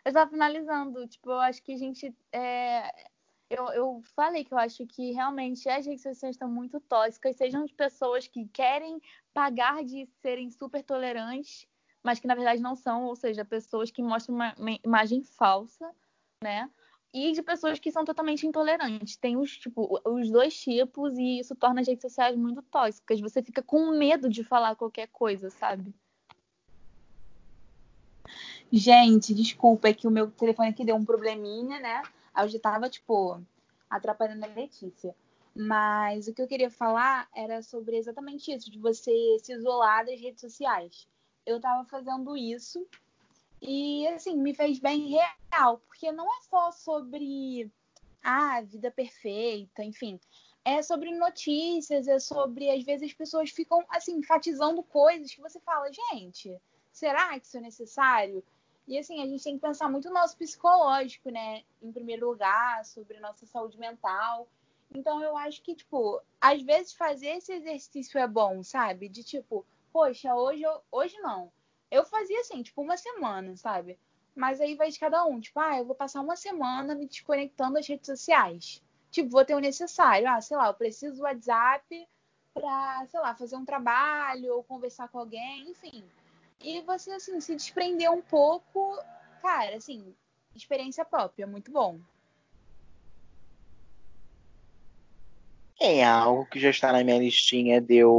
[0.05, 1.07] Eu tava finalizando.
[1.07, 2.15] Tipo, eu acho que a gente.
[2.31, 2.83] É...
[3.49, 7.65] Eu, eu falei que eu acho que realmente as redes sociais estão muito tóxicas, sejam
[7.65, 9.01] de pessoas que querem
[9.33, 11.67] pagar de serem super tolerantes,
[12.01, 15.91] mas que na verdade não são, ou seja, pessoas que mostram uma, uma imagem falsa,
[16.41, 16.69] né?
[17.13, 19.17] E de pessoas que são totalmente intolerantes.
[19.17, 23.19] Tem os, tipo, os dois tipos e isso torna as redes sociais muito tóxicas.
[23.19, 25.93] Você fica com medo de falar qualquer coisa, sabe?
[28.71, 32.01] Gente, desculpa, é que o meu telefone aqui deu um probleminha, né?
[32.37, 33.41] Eu já tava, tipo,
[33.89, 35.13] atrapalhando a Letícia.
[35.53, 39.11] Mas o que eu queria falar era sobre exatamente isso, de você
[39.43, 41.05] se isolar das redes sociais.
[41.45, 42.87] Eu tava fazendo isso
[43.61, 47.71] e, assim, me fez bem real, porque não é só sobre
[48.23, 50.19] ah, a vida perfeita, enfim.
[50.65, 55.59] É sobre notícias, é sobre, às vezes, as pessoas ficam, assim, enfatizando coisas que você
[55.59, 56.59] fala, gente,
[56.91, 58.43] será que isso é necessário?
[58.87, 61.63] E, assim, a gente tem que pensar muito no nosso psicológico, né?
[61.83, 64.47] Em primeiro lugar, sobre nossa saúde mental.
[64.93, 69.07] Então, eu acho que, tipo, às vezes fazer esse exercício é bom, sabe?
[69.07, 70.81] De tipo, poxa, hoje, eu...
[70.91, 71.51] hoje não
[71.91, 73.99] Eu fazia assim, tipo, uma semana, sabe?
[74.33, 75.39] Mas aí vai de cada um.
[75.41, 78.81] Tipo, ah, eu vou passar uma semana me desconectando das redes sociais.
[79.11, 80.27] Tipo, vou ter o necessário.
[80.29, 82.07] Ah, sei lá, eu preciso do WhatsApp
[82.53, 86.03] pra, sei lá, fazer um trabalho ou conversar com alguém, enfim.
[86.61, 88.97] E você, assim, se desprender um pouco,
[89.41, 90.15] cara, assim,
[90.55, 91.99] experiência própria, muito bom.
[95.79, 98.11] É algo que já está na minha listinha de eu,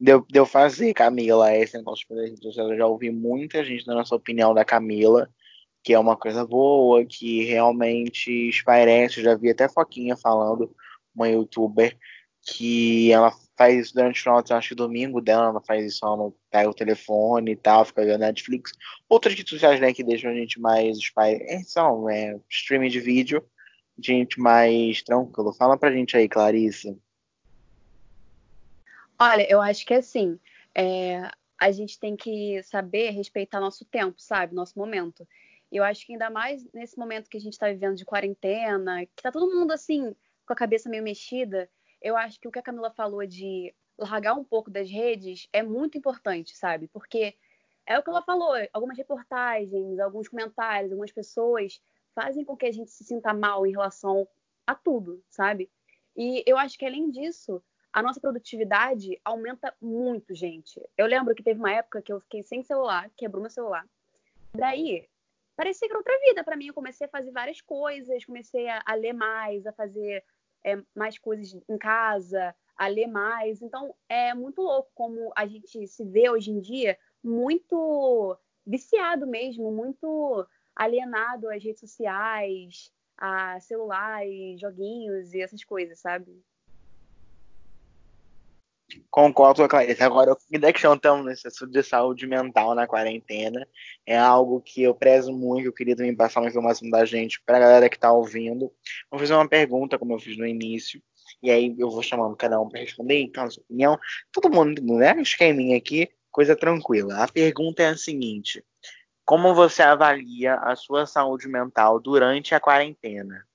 [0.00, 1.54] de eu, de eu fazer, Camila.
[1.56, 4.64] Esse negócio de redes sociais, eu já ouvi muita gente dando a sua opinião da
[4.64, 5.28] Camila,
[5.82, 9.18] que é uma coisa boa, que realmente esparece.
[9.18, 10.74] Eu já vi até Foquinha falando,
[11.14, 11.96] uma youtuber,
[12.42, 16.06] que ela faz isso durante o final de acho que domingo dela, ela faz isso,
[16.06, 18.72] ela não pega o telefone e tal, fica vendo Netflix.
[19.08, 23.44] Outras redes sociais, né, que deixam a gente mais é, são é, streaming de vídeo,
[23.98, 25.52] gente mais tranquilo.
[25.52, 26.96] Fala pra gente aí, Clarice.
[29.20, 30.38] Olha, eu acho que assim,
[30.74, 34.54] é, a gente tem que saber respeitar nosso tempo, sabe?
[34.54, 35.26] Nosso momento.
[35.72, 39.22] Eu acho que ainda mais nesse momento que a gente está vivendo de quarentena, que
[39.22, 40.14] tá todo mundo assim,
[40.46, 41.68] com a cabeça meio mexida,
[42.00, 45.62] eu acho que o que a Camila falou de largar um pouco das redes é
[45.62, 46.86] muito importante, sabe?
[46.86, 47.34] Porque
[47.84, 51.80] é o que ela falou, algumas reportagens, alguns comentários, algumas pessoas
[52.14, 54.28] fazem com que a gente se sinta mal em relação
[54.66, 55.68] a tudo, sabe?
[56.16, 57.62] E eu acho que além disso,
[57.92, 60.80] a nossa produtividade aumenta muito, gente.
[60.96, 63.86] Eu lembro que teve uma época que eu fiquei sem celular, quebrou meu celular.
[64.54, 65.08] Daí,
[65.56, 66.66] parecia que era outra vida para mim.
[66.66, 70.24] Eu comecei a fazer várias coisas, comecei a, a ler mais, a fazer
[70.64, 73.62] é, mais coisas em casa, a ler mais.
[73.62, 79.72] Então, é muito louco como a gente se vê hoje em dia muito viciado mesmo,
[79.72, 86.40] muito alienado às redes sociais, a celulares, joguinhos e essas coisas, sabe?
[89.10, 90.02] Concordo com a Clarice.
[90.02, 93.66] Agora, a questão assunto de saúde mental na quarentena
[94.06, 95.66] é algo que eu prezo muito.
[95.66, 98.72] Eu queria também passar uma informação da gente para a galera que está ouvindo.
[99.10, 101.02] Vou fazer uma pergunta, como eu fiz no início,
[101.42, 103.98] e aí eu vou chamando cada um para responder, então, a sua opinião.
[104.32, 105.20] Todo mundo, né?
[105.20, 107.22] Esqueminha aqui, coisa tranquila.
[107.22, 108.64] A pergunta é a seguinte:
[109.24, 113.47] Como você avalia a sua saúde mental durante a quarentena?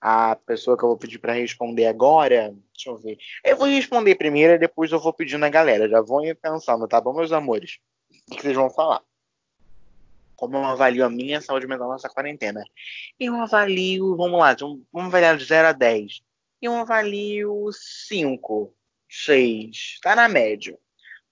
[0.00, 3.18] A pessoa que eu vou pedir para responder agora, deixa eu ver.
[3.44, 5.88] Eu vou responder primeiro e depois eu vou pedindo a galera.
[5.88, 7.78] Já vão pensando, tá bom, meus amores?
[8.30, 9.02] O que vocês vão falar?
[10.34, 12.64] Como eu avalio a minha saúde mental nessa quarentena?
[13.18, 14.56] Eu avalio, vamos lá,
[14.90, 16.22] vamos avaliar de 0 a 10.
[16.62, 17.68] Eu avalio
[18.08, 18.74] 5,
[19.08, 19.98] 6.
[20.02, 20.78] Tá na média.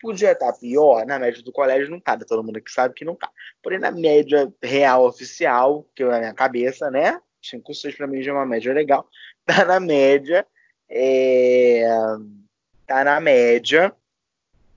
[0.01, 3.05] Podia estar tá pior, na média do colégio não tá, todo mundo aqui sabe que
[3.05, 3.31] não tá.
[3.63, 7.21] Porém, na média real oficial, que eu na minha cabeça, né?
[7.43, 9.09] 5, 6 para mim já é uma média legal.
[9.47, 10.47] Tá na média.
[10.91, 11.87] É,
[12.87, 13.95] tá na média.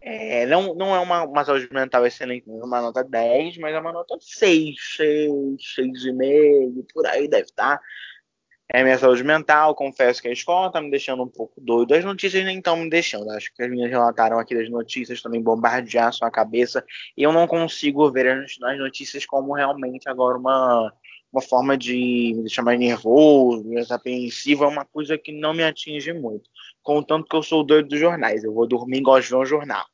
[0.03, 3.80] É, não, não é uma, uma saúde mental excelente, é uma nota 10, mas é
[3.80, 5.32] uma nota 6, 6,
[5.78, 7.78] 6,5, por aí deve estar.
[7.78, 7.84] Tá.
[8.74, 11.93] É minha saúde mental, confesso que a escola tá me deixando um pouco doido.
[11.93, 13.30] As notícias nem estão me deixando.
[13.32, 16.84] Acho que as minhas relataram aqui das notícias também bombardear a sua cabeça.
[17.18, 20.93] E eu não consigo ver as notícias como realmente agora uma
[21.32, 25.63] uma forma de me deixar mais nervoso, mais apreensivo, é uma coisa que não me
[25.63, 26.49] atinge muito.
[26.84, 28.43] Contanto que eu sou doido dos jornais.
[28.43, 29.86] Eu vou dormir gosto de ver um jornal.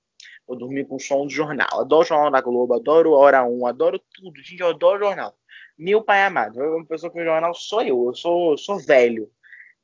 [0.47, 1.81] Vou dormir com o som do jornal.
[1.81, 4.41] Adoro o Jornal da Globo, adoro Hora 1, adoro tudo.
[4.41, 5.38] Gente, eu adoro jornal.
[5.77, 8.05] Meu pai amado, uma pessoa que vê jornal sou eu.
[8.07, 9.29] Eu sou, sou velho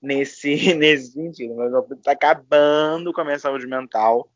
[0.01, 1.55] nesse, nesse sentido.
[1.55, 4.29] Mas eu tô acabando com a minha saúde mental.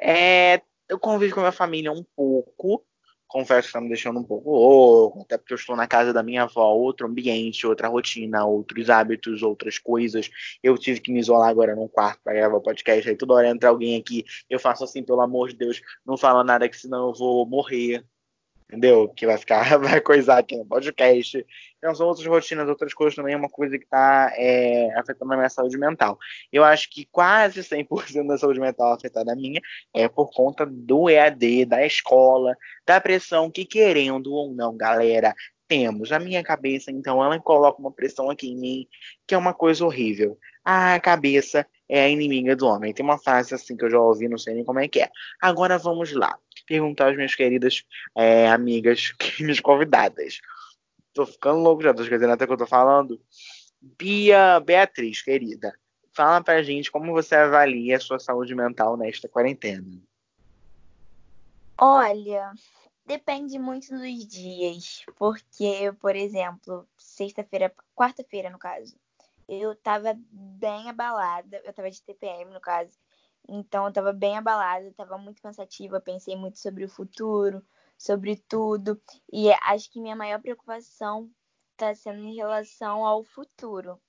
[0.00, 2.84] É, eu convivo com a minha família um pouco
[3.30, 6.42] que está me deixando um pouco louco, até porque eu estou na casa da minha
[6.42, 10.30] avó, outro ambiente, outra rotina, outros hábitos, outras coisas.
[10.62, 13.48] Eu tive que me isolar agora num quarto para gravar o podcast, aí toda hora
[13.48, 17.08] entra alguém aqui, eu faço assim, pelo amor de Deus, não fala nada que senão
[17.08, 18.04] eu vou morrer
[18.70, 19.08] entendeu?
[19.08, 21.44] Que vai ficar, vai coisar aqui no podcast.
[21.78, 25.36] Então, são outras rotinas, outras coisas também, é uma coisa que está é, afetando a
[25.36, 26.18] minha saúde mental.
[26.52, 29.60] Eu acho que quase 100% da saúde mental afetada a minha
[29.92, 32.56] é por conta do EAD, da escola,
[32.86, 35.34] da pressão que, querendo ou não, galera,
[35.66, 36.12] temos.
[36.12, 38.86] A minha cabeça, então, ela coloca uma pressão aqui em mim,
[39.26, 40.38] que é uma coisa horrível.
[40.64, 42.92] A cabeça é a inimiga do homem.
[42.92, 45.10] Tem uma frase assim que eu já ouvi, não sei nem como é que é.
[45.40, 46.38] Agora vamos lá.
[46.70, 47.84] Perguntar às minhas queridas
[48.16, 50.40] é, amigas, minhas convidadas.
[51.12, 53.20] Tô ficando louco já, tô esquecendo até que eu tô falando.
[53.80, 55.76] Bia Beatriz, querida,
[56.12, 60.00] fala pra gente como você avalia a sua saúde mental nesta quarentena.
[61.76, 62.52] Olha,
[63.04, 68.94] depende muito dos dias, porque, por exemplo, sexta-feira, quarta-feira no caso,
[69.48, 72.96] eu tava bem abalada, eu tava de TPM no caso,
[73.48, 77.64] Então eu tava bem abalada, tava muito pensativa, pensei muito sobre o futuro,
[77.98, 79.00] sobre tudo.
[79.32, 81.30] E acho que minha maior preocupação
[81.76, 84.00] tá sendo em relação ao futuro.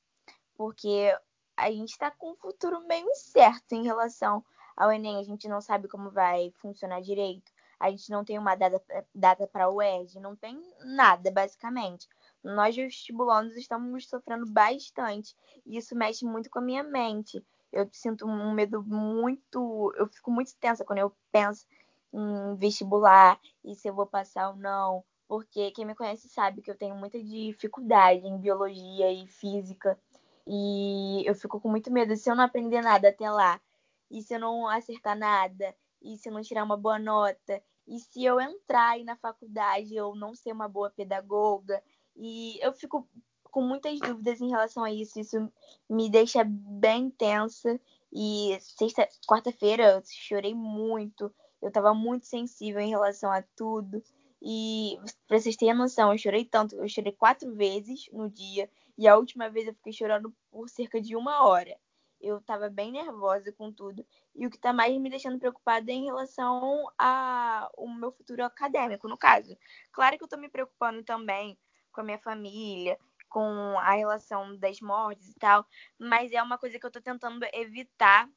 [0.56, 1.14] Porque
[1.58, 4.44] a gente tá com um futuro meio incerto em relação
[4.76, 5.20] ao Enem.
[5.20, 7.52] A gente não sabe como vai funcionar direito.
[7.80, 8.80] A gente não tem uma data,
[9.14, 12.08] data para o UERJ, não tem nada, basicamente.
[12.44, 15.36] Nós vestibulandos estamos sofrendo bastante.
[15.66, 17.44] E isso mexe muito com a minha mente.
[17.72, 19.94] Eu sinto um medo muito.
[19.96, 21.66] Eu fico muito tensa quando eu penso
[22.14, 25.04] em vestibular e se eu vou passar ou não.
[25.28, 29.98] Porque quem me conhece sabe que eu tenho muita dificuldade em biologia e física.
[30.46, 33.62] E eu fico com muito medo se eu não aprender nada até lá.
[34.10, 35.74] E se eu não acertar nada.
[36.02, 37.62] E se eu não tirar uma boa nota.
[37.88, 41.82] E se eu entrar aí na faculdade eu não ser uma boa pedagoga.
[42.16, 43.08] E eu fico
[43.52, 45.20] com muitas dúvidas em relação a isso.
[45.20, 45.52] Isso
[45.90, 47.80] me deixa bem tensa.
[48.12, 51.32] E sexta, quarta-feira eu chorei muito.
[51.62, 54.02] Eu estava muito sensível em relação a tudo.
[54.42, 54.98] E
[55.28, 56.76] pra vocês terem noção, eu chorei tanto.
[56.76, 58.70] Eu chorei quatro vezes no dia.
[58.98, 61.78] E a última vez eu fiquei chorando por cerca de uma hora.
[62.20, 64.06] Eu estava bem nervosa com tudo.
[64.36, 69.08] E o que está mais me deixando preocupada é em relação ao meu futuro acadêmico,
[69.08, 69.58] no caso.
[69.92, 71.58] Claro que eu estou me preocupando também
[71.92, 72.98] com a minha família,
[73.32, 75.66] com a relação das mortes e tal,
[75.98, 78.30] mas é uma coisa que eu tô tentando evitar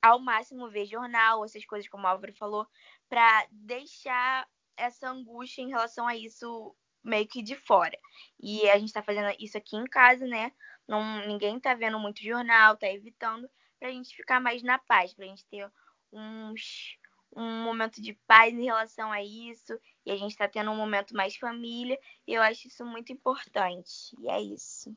[0.00, 2.66] ao máximo ver jornal, essas coisas como o Álvaro falou,
[3.10, 6.74] para deixar essa angústia em relação a isso
[7.04, 7.96] meio que de fora.
[8.40, 10.50] E a gente tá fazendo isso aqui em casa, né?
[10.88, 15.26] Não, ninguém tá vendo muito jornal, tá evitando pra gente ficar mais na paz, pra
[15.26, 15.70] gente ter
[16.10, 16.96] uns
[17.34, 19.78] um momento de paz em relação a isso.
[20.04, 21.98] E a gente está tendo um momento mais família.
[22.26, 24.14] E eu acho isso muito importante.
[24.20, 24.94] E é isso.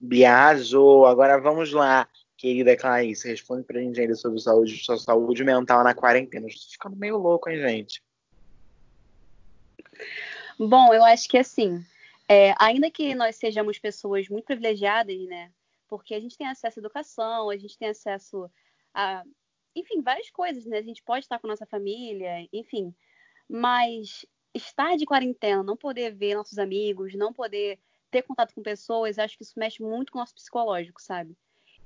[0.00, 3.28] Biazo, agora vamos lá, querida Clarice.
[3.28, 6.46] Responde pra gente ainda sobre saúde, sua saúde mental na quarentena.
[6.46, 8.02] Estou ficando meio louco, hein, gente?
[10.58, 11.84] Bom, eu acho que assim,
[12.28, 15.50] é, ainda que nós sejamos pessoas muito privilegiadas, né?
[15.88, 18.50] Porque a gente tem acesso à educação, a gente tem acesso
[18.92, 19.22] a
[19.74, 20.78] enfim, várias coisas, né?
[20.78, 22.94] A gente pode estar com nossa família, enfim.
[23.48, 27.78] Mas estar de quarentena, não poder ver nossos amigos, não poder
[28.10, 31.36] ter contato com pessoas, acho que isso mexe muito com o nosso psicológico, sabe?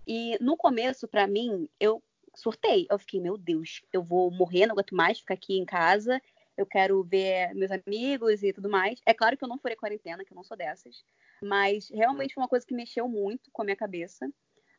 [0.06, 2.02] E no começo, para mim, eu
[2.34, 2.86] surtei.
[2.90, 6.20] Eu fiquei, meu Deus, eu vou morrer, não aguento mais ficar aqui em casa.
[6.56, 9.00] Eu quero ver meus amigos e tudo mais.
[9.06, 11.04] É claro que eu não furei quarentena, que eu não sou dessas.
[11.42, 14.28] Mas realmente foi uma coisa que mexeu muito com a minha cabeça.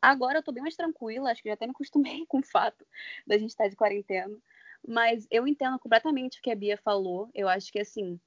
[0.00, 2.86] Agora eu tô bem mais tranquila, acho que já até me acostumei com o fato
[3.26, 4.36] da gente estar de quarentena.
[4.86, 7.28] Mas eu entendo completamente o que a Bia falou.
[7.34, 8.18] Eu acho que, assim,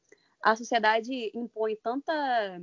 [0.42, 2.62] a sociedade impõe tanta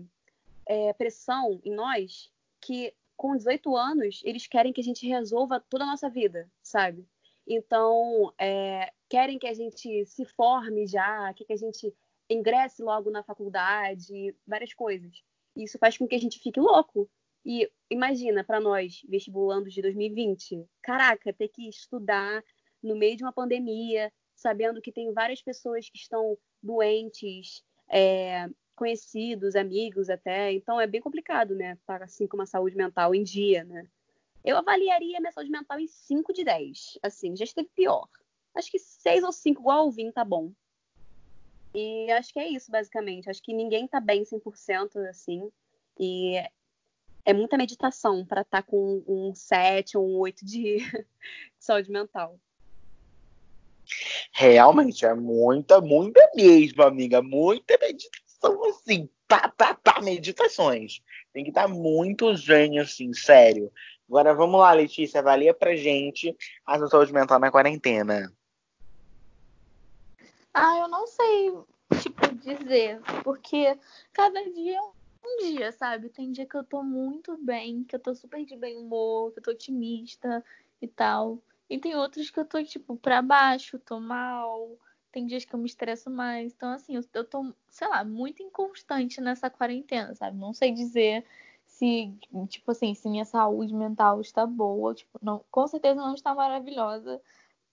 [0.66, 2.30] é, pressão em nós
[2.60, 7.04] que, com 18 anos, eles querem que a gente resolva toda a nossa vida, sabe?
[7.46, 11.92] Então, é, querem que a gente se forme já, que a gente
[12.28, 15.20] ingresse logo na faculdade, várias coisas.
[15.56, 17.10] Isso faz com que a gente fique louco.
[17.44, 22.42] E imagina, para nós, vestibulandos de 2020, caraca, ter que estudar
[22.82, 29.56] no meio de uma pandemia, sabendo que tem várias pessoas que estão doentes, é, conhecidos,
[29.56, 30.52] amigos até.
[30.52, 31.74] Então é bem complicado, né?
[31.74, 33.86] Estar assim com uma saúde mental em dia, né?
[34.42, 36.98] Eu avaliaria minha saúde mental em 5 de 10.
[37.02, 38.08] Assim, já esteve pior.
[38.54, 40.50] Acho que 6 ou 5, igual o Vim, tá bom.
[41.74, 43.28] E acho que é isso, basicamente.
[43.28, 45.50] Acho que ninguém tá bem 100%, assim.
[45.98, 46.42] E
[47.24, 50.78] é muita meditação para estar tá com um 7 ou um 8 de
[51.58, 52.38] saúde mental.
[54.32, 57.20] Realmente, é muita, muita mesmo, amiga.
[57.20, 59.08] Muita meditação, assim.
[59.26, 61.00] Pá, pá, pá, meditações.
[61.32, 63.72] Tem que estar muito gênio, assim, sério.
[64.08, 68.32] Agora vamos lá, Letícia, avalia pra gente a sua saúde mental na quarentena.
[70.52, 71.52] Ah, eu não sei,
[72.02, 73.78] tipo, dizer, porque
[74.12, 74.90] cada dia é um
[75.40, 76.08] dia, sabe?
[76.10, 79.38] Tem dia que eu tô muito bem, que eu tô super de bem humor, que
[79.38, 80.44] eu tô otimista
[80.80, 81.38] e tal.
[81.68, 84.76] E tem outros que eu tô, tipo, pra baixo, tô mal.
[85.12, 86.52] Tem dias que eu me estresso mais.
[86.52, 90.36] Então, assim, eu, eu tô, sei lá, muito inconstante nessa quarentena, sabe?
[90.36, 91.24] Não sei dizer
[91.66, 92.12] se,
[92.48, 94.94] tipo assim, se minha saúde mental está boa.
[94.94, 97.20] Tipo, não, com certeza não está maravilhosa.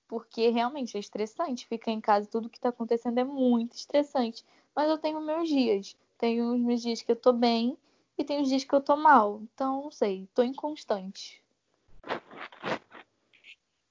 [0.07, 2.29] Porque realmente é estressante ficar em casa.
[2.29, 4.45] Tudo que tá acontecendo é muito estressante.
[4.75, 5.95] Mas eu tenho meus dias.
[6.17, 7.77] Tem meus dias que eu tô bem
[8.17, 9.41] e tem os dias que eu tô mal.
[9.53, 11.43] Então, não sei, tô inconstante.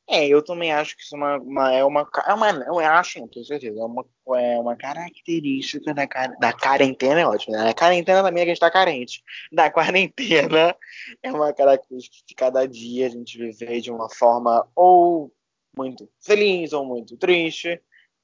[0.09, 3.19] É, eu também acho que isso é uma, uma, é uma, é uma eu acho,
[3.19, 4.07] não tenho certeza, é uma,
[4.37, 6.07] é uma característica da,
[6.39, 7.71] da quarentena, é ótimo, né?
[7.71, 9.23] A quarentena também a gente tá carente.
[9.51, 10.77] Da quarentena
[11.23, 15.33] é uma característica de cada dia a gente viver de uma forma ou
[15.77, 17.81] muito feliz ou muito triste.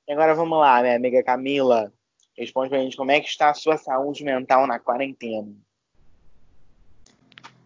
[0.07, 1.93] E agora vamos lá, minha amiga Camila,
[2.37, 5.55] responde pra gente como é que está a sua saúde mental na quarentena.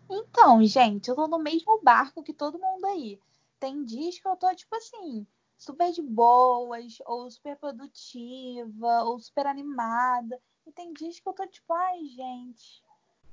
[0.08, 3.18] Então, gente, eu tô no mesmo barco que todo mundo aí
[3.58, 9.46] tem dias que eu tô, tipo assim, super de boas, ou super produtiva, ou super
[9.46, 10.40] animada.
[10.66, 12.84] E tem dias que eu tô, tipo, ai, gente,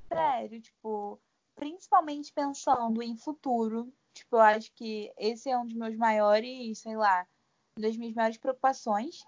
[0.07, 1.19] sério, tipo,
[1.55, 3.91] principalmente pensando em futuro.
[4.13, 7.27] Tipo, eu acho que esse é um dos meus maiores, sei lá,
[7.77, 9.25] das minhas maiores preocupações.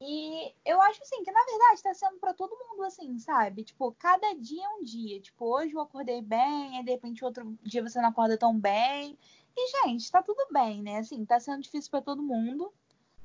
[0.00, 3.64] E eu acho assim que na verdade tá sendo para todo mundo assim, sabe?
[3.64, 5.20] Tipo, cada dia é um dia.
[5.20, 9.18] Tipo, hoje eu acordei bem, aí de repente outro dia você não acorda tão bem.
[9.56, 10.98] E, gente, tá tudo bem, né?
[10.98, 12.72] Assim, tá sendo difícil para todo mundo.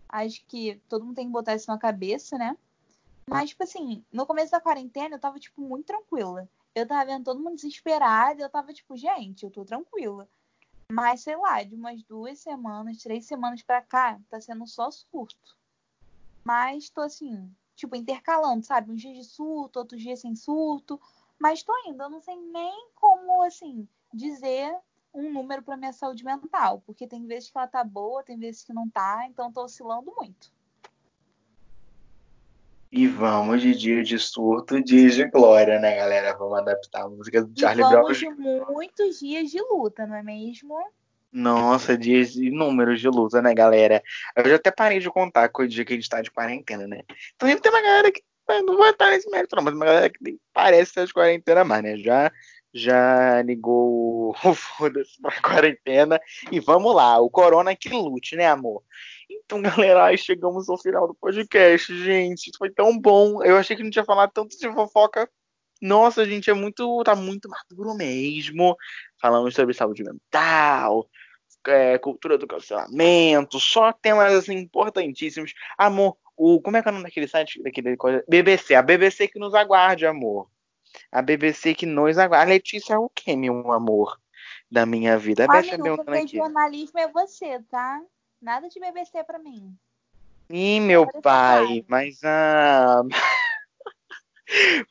[0.09, 2.57] Acho que todo mundo tem que botar isso na cabeça, né?
[3.29, 6.49] Mas, tipo assim, no começo da quarentena eu tava, tipo, muito tranquila.
[6.75, 10.27] Eu tava vendo todo mundo desesperado eu tava, tipo, gente, eu tô tranquila.
[10.91, 15.57] Mas, sei lá, de umas duas semanas, três semanas pra cá, tá sendo só surto.
[16.45, 18.91] Mas tô assim, tipo, intercalando, sabe?
[18.91, 21.01] Uns dias de surto, outros dias sem surto.
[21.39, 24.73] Mas tô indo, eu não sei nem como, assim, dizer
[25.13, 28.63] um número para minha saúde mental, porque tem vezes que ela tá boa, tem vezes
[28.63, 30.53] que não tá, então tô oscilando muito.
[32.91, 36.37] E vamos de dia de surto, dias de glória, né, galera?
[36.37, 38.35] Vamos adaptar a música do Charlie e vamos Brown.
[38.35, 40.77] de muitos dias de luta, não é mesmo?
[41.35, 44.01] Nossa, dias e números de luta, né, galera?
[44.37, 46.87] Eu já até parei de contar com o dia que a gente tá de quarentena,
[46.87, 47.01] né?
[47.35, 48.23] Então tem uma galera que
[48.65, 51.83] não vai estar nesse mérito, não, mas uma galera que parece ser de quarentena mais,
[51.83, 51.97] né?
[51.97, 52.31] Já
[52.73, 56.21] já ligou o foda-se pra quarentena.
[56.49, 58.81] E vamos lá, o corona que lute, né, amor?
[59.29, 62.49] Então, galera, chegamos ao final do podcast, gente.
[62.57, 63.43] Foi tão bom.
[63.43, 65.29] Eu achei que não tinha falado tanto de fofoca.
[65.81, 67.03] Nossa, gente, é muito.
[67.03, 68.77] tá muito maduro mesmo.
[69.21, 71.09] Falamos sobre saúde mental,
[71.67, 75.53] é, cultura do cancelamento, só temas assim, importantíssimos.
[75.77, 77.61] Amor, o, como é que é o nome daquele site?
[77.63, 78.23] Daquele coisa?
[78.27, 80.49] BBC, a BBC que nos aguarde, amor.
[81.11, 82.45] A BBC que nos aguarda.
[82.45, 84.19] A Letícia é o quê, meu amor?
[84.69, 85.45] Da minha vida.
[85.47, 86.37] A Amigo, porque aqui.
[86.37, 88.01] jornalismo é você, tá?
[88.41, 89.73] Nada de BBC pra mim.
[90.49, 93.01] Ih, meu pai, mas ah.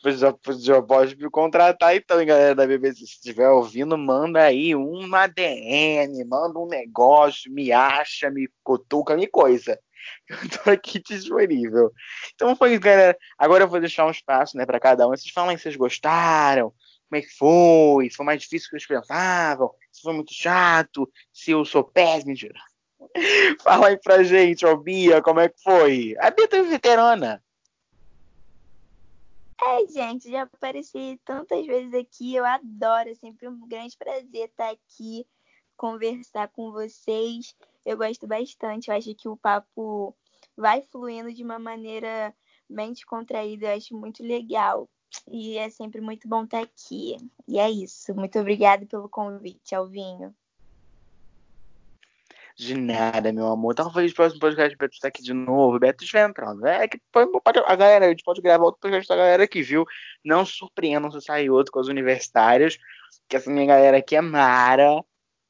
[0.07, 3.07] já, já pode me contratar então, galera da BBC.
[3.07, 9.27] Se estiver ouvindo, manda aí uma DM, manda um negócio, me acha, me cutuca, me
[9.27, 9.79] coisa.
[10.29, 11.91] Eu tô aqui disponível.
[12.35, 13.17] Então foi isso, galera.
[13.39, 15.11] Agora eu vou deixar um espaço, né, para cada um.
[15.11, 16.75] Vocês falam se vocês gostaram,
[17.09, 20.35] como é que foi, se foi mais difícil do que vocês pensavam, se foi muito
[20.35, 22.59] chato, se eu sou péssimo, mentira.
[23.63, 26.15] Fala aí pra gente, ó, Bia, como é que foi?
[26.19, 27.43] A Bia teve veterana.
[29.63, 34.71] É, gente, já apareci tantas vezes aqui, eu adoro, é sempre um grande prazer estar
[34.71, 35.27] aqui,
[35.77, 37.55] conversar com vocês.
[37.85, 40.15] Eu gosto bastante, eu acho que o papo
[40.57, 42.35] vai fluindo de uma maneira
[42.69, 44.89] bem descontraída, eu acho muito legal.
[45.29, 47.17] E é sempre muito bom estar aqui.
[47.47, 48.15] E é isso.
[48.15, 50.35] Muito obrigada pelo convite, Alvinho.
[52.57, 53.75] De nada, meu amor.
[53.75, 55.79] Talvez o próximo podcast Beto estar aqui de novo.
[55.79, 56.65] Beto estiver entrando.
[56.67, 57.01] É que
[57.67, 59.85] a galera, a gente pode gravar outro podcast da galera aqui, viu?
[60.25, 62.79] Não surpreendam se sair outro com os universitários.
[63.29, 65.03] Que essa minha galera aqui é mara.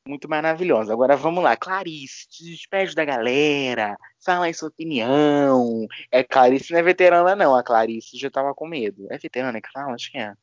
[0.09, 0.93] Muito maravilhosa.
[0.93, 1.57] Agora vamos lá.
[1.57, 3.97] Clarice, te despede da galera.
[4.25, 5.87] Fala aí sua opinião.
[6.11, 7.55] É, Clarice não é veterana, não.
[7.55, 9.07] A Clarice já tava com medo.
[9.11, 9.95] É veterana que fala?
[9.95, 10.35] Acho que é.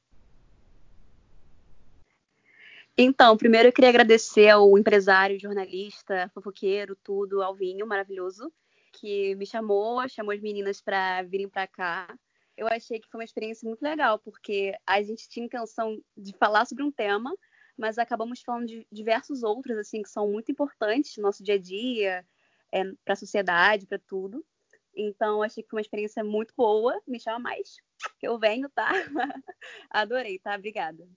[2.97, 8.51] Então, primeiro eu queria agradecer ao empresário, jornalista, fofoqueiro, tudo, Alvinho, maravilhoso,
[8.93, 12.13] que me chamou, chamou as meninas para virem para cá.
[12.57, 16.65] Eu achei que foi uma experiência muito legal, porque a gente tinha intenção de falar
[16.65, 17.33] sobre um tema,
[17.77, 21.57] mas acabamos falando de diversos outros, assim, que são muito importantes no nosso dia a
[21.57, 22.25] dia,
[22.71, 24.45] é, para a sociedade, para tudo.
[24.93, 27.01] Então, achei que foi uma experiência muito boa.
[27.07, 27.77] Me chama mais,
[28.19, 28.91] que eu venho, tá?
[29.89, 30.55] Adorei, tá?
[30.55, 31.07] Obrigada.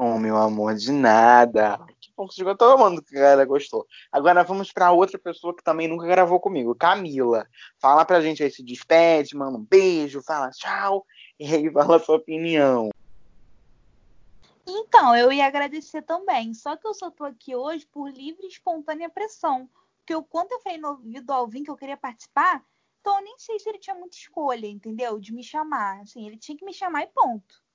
[0.00, 1.76] Oh, meu amor, de nada.
[2.00, 3.84] Que bom que você todo mundo que a galera gostou.
[4.12, 7.48] Agora vamos para outra pessoa que também nunca gravou comigo, Camila.
[7.80, 11.04] Fala pra gente aí, se despede, manda um beijo, fala tchau,
[11.36, 12.90] e aí fala a sua opinião.
[14.64, 16.54] Então, eu ia agradecer também.
[16.54, 19.68] Só que eu só tô aqui hoje por livre e espontânea pressão.
[19.96, 22.64] Porque eu, quando eu falei no ouvido do Alvin que eu queria participar,
[23.00, 25.18] então eu nem sei se ele tinha muita escolha, entendeu?
[25.18, 26.02] De me chamar.
[26.02, 27.66] Assim, ele tinha que me chamar e ponto.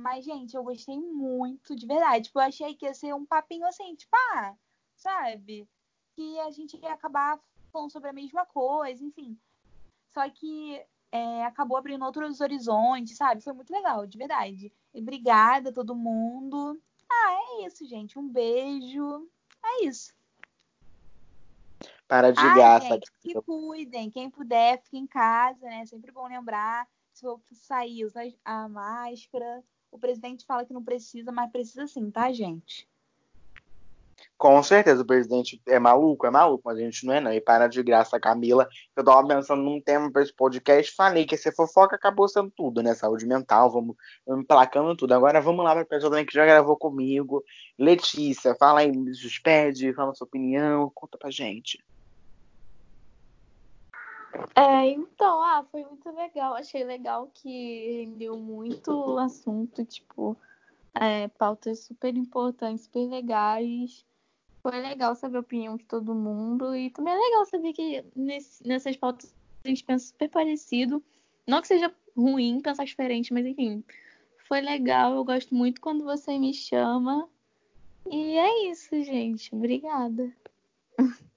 [0.00, 2.26] Mas, gente, eu gostei muito, de verdade.
[2.26, 4.54] Tipo, eu achei que ia ser um papinho assim, tipo, ah,
[4.96, 5.68] sabe?
[6.14, 7.40] Que a gente ia acabar
[7.72, 9.36] falando sobre a mesma coisa, enfim.
[10.08, 10.80] Só que
[11.10, 13.42] é, acabou abrindo outros horizontes, sabe?
[13.42, 14.72] Foi muito legal, de verdade.
[14.94, 16.80] E obrigada a todo mundo.
[17.10, 18.18] Ah, é isso, gente.
[18.18, 19.28] Um beijo.
[19.64, 20.14] É isso.
[22.06, 22.86] Para de Ai, graça.
[22.86, 24.10] gente, se cuidem.
[24.10, 25.84] Quem puder, fique em casa, né?
[25.86, 26.86] Sempre bom lembrar.
[27.12, 29.62] Se for sair, usa a máscara.
[29.90, 32.88] O presidente fala que não precisa, mas precisa sim, tá, gente?
[34.36, 37.32] Com certeza, o presidente é maluco, é maluco, mas a gente não é não.
[37.32, 38.68] E para de graça, Camila.
[38.96, 42.82] Eu tava pensando num tema para esse podcast, falei que esse fofoca acabou sendo tudo,
[42.82, 42.94] né?
[42.94, 43.96] Saúde mental, vamos,
[44.28, 45.12] emplacando tudo.
[45.12, 47.44] Agora vamos lá para a pessoa que já gravou comigo.
[47.76, 51.82] Letícia, fala aí, se despede, fala sua opinião, conta pra gente.
[54.54, 56.54] É, então, ah, foi muito legal.
[56.54, 60.36] Achei legal que rendeu muito assunto, tipo,
[60.94, 64.04] é, pautas super importantes, super legais.
[64.62, 66.74] Foi legal saber a opinião de todo mundo.
[66.74, 69.34] E também é legal saber que nesse, nessas pautas
[69.64, 71.02] a gente pensa super parecido.
[71.46, 73.84] Não que seja ruim pensar diferente, mas enfim,
[74.46, 75.14] foi legal.
[75.14, 77.28] Eu gosto muito quando você me chama.
[78.10, 79.54] E é isso, gente.
[79.54, 80.32] Obrigada.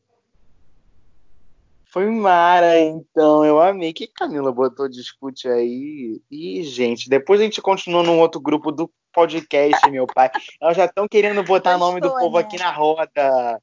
[1.91, 3.43] Foi Mara, então.
[3.43, 3.91] Eu amei.
[3.91, 6.21] que Camila botou discute aí?
[6.31, 10.31] E, gente, depois a gente continua num outro grupo do podcast, meu pai.
[10.61, 12.43] Elas já estão querendo botar o nome do povo né?
[12.43, 13.61] aqui na roda.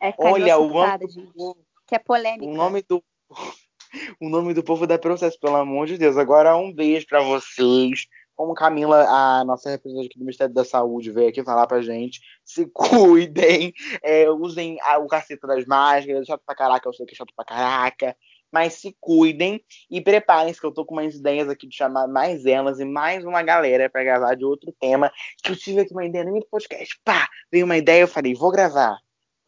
[0.00, 1.56] É Olha, o nome, gente.
[1.84, 2.44] Que é polêmica.
[2.44, 3.02] o nome do
[4.20, 6.16] o nome do povo dá processo, pelo amor de Deus.
[6.16, 8.06] Agora um beijo pra vocês.
[8.38, 12.20] Como Camila, a nossa representante aqui do Ministério da Saúde, veio aqui falar pra gente,
[12.44, 17.14] se cuidem, é, usem a- o cacete das máscaras, chato pra caraca, eu sei que
[17.14, 18.16] é chato pra caraca,
[18.52, 19.60] mas se cuidem
[19.90, 23.24] e preparem-se que eu tô com umas ideias aqui de chamar mais elas e mais
[23.24, 25.10] uma galera pra gravar de outro tema,
[25.42, 28.34] que eu tive aqui uma ideia no do podcast, pá, veio uma ideia, eu falei,
[28.36, 28.96] vou gravar,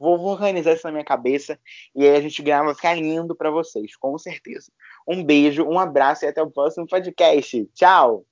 [0.00, 1.56] vou, vou organizar isso na minha cabeça
[1.94, 4.72] e aí a gente grava, ficar lindo pra vocês, com certeza.
[5.06, 7.70] Um beijo, um abraço e até o próximo podcast.
[7.72, 8.26] Tchau!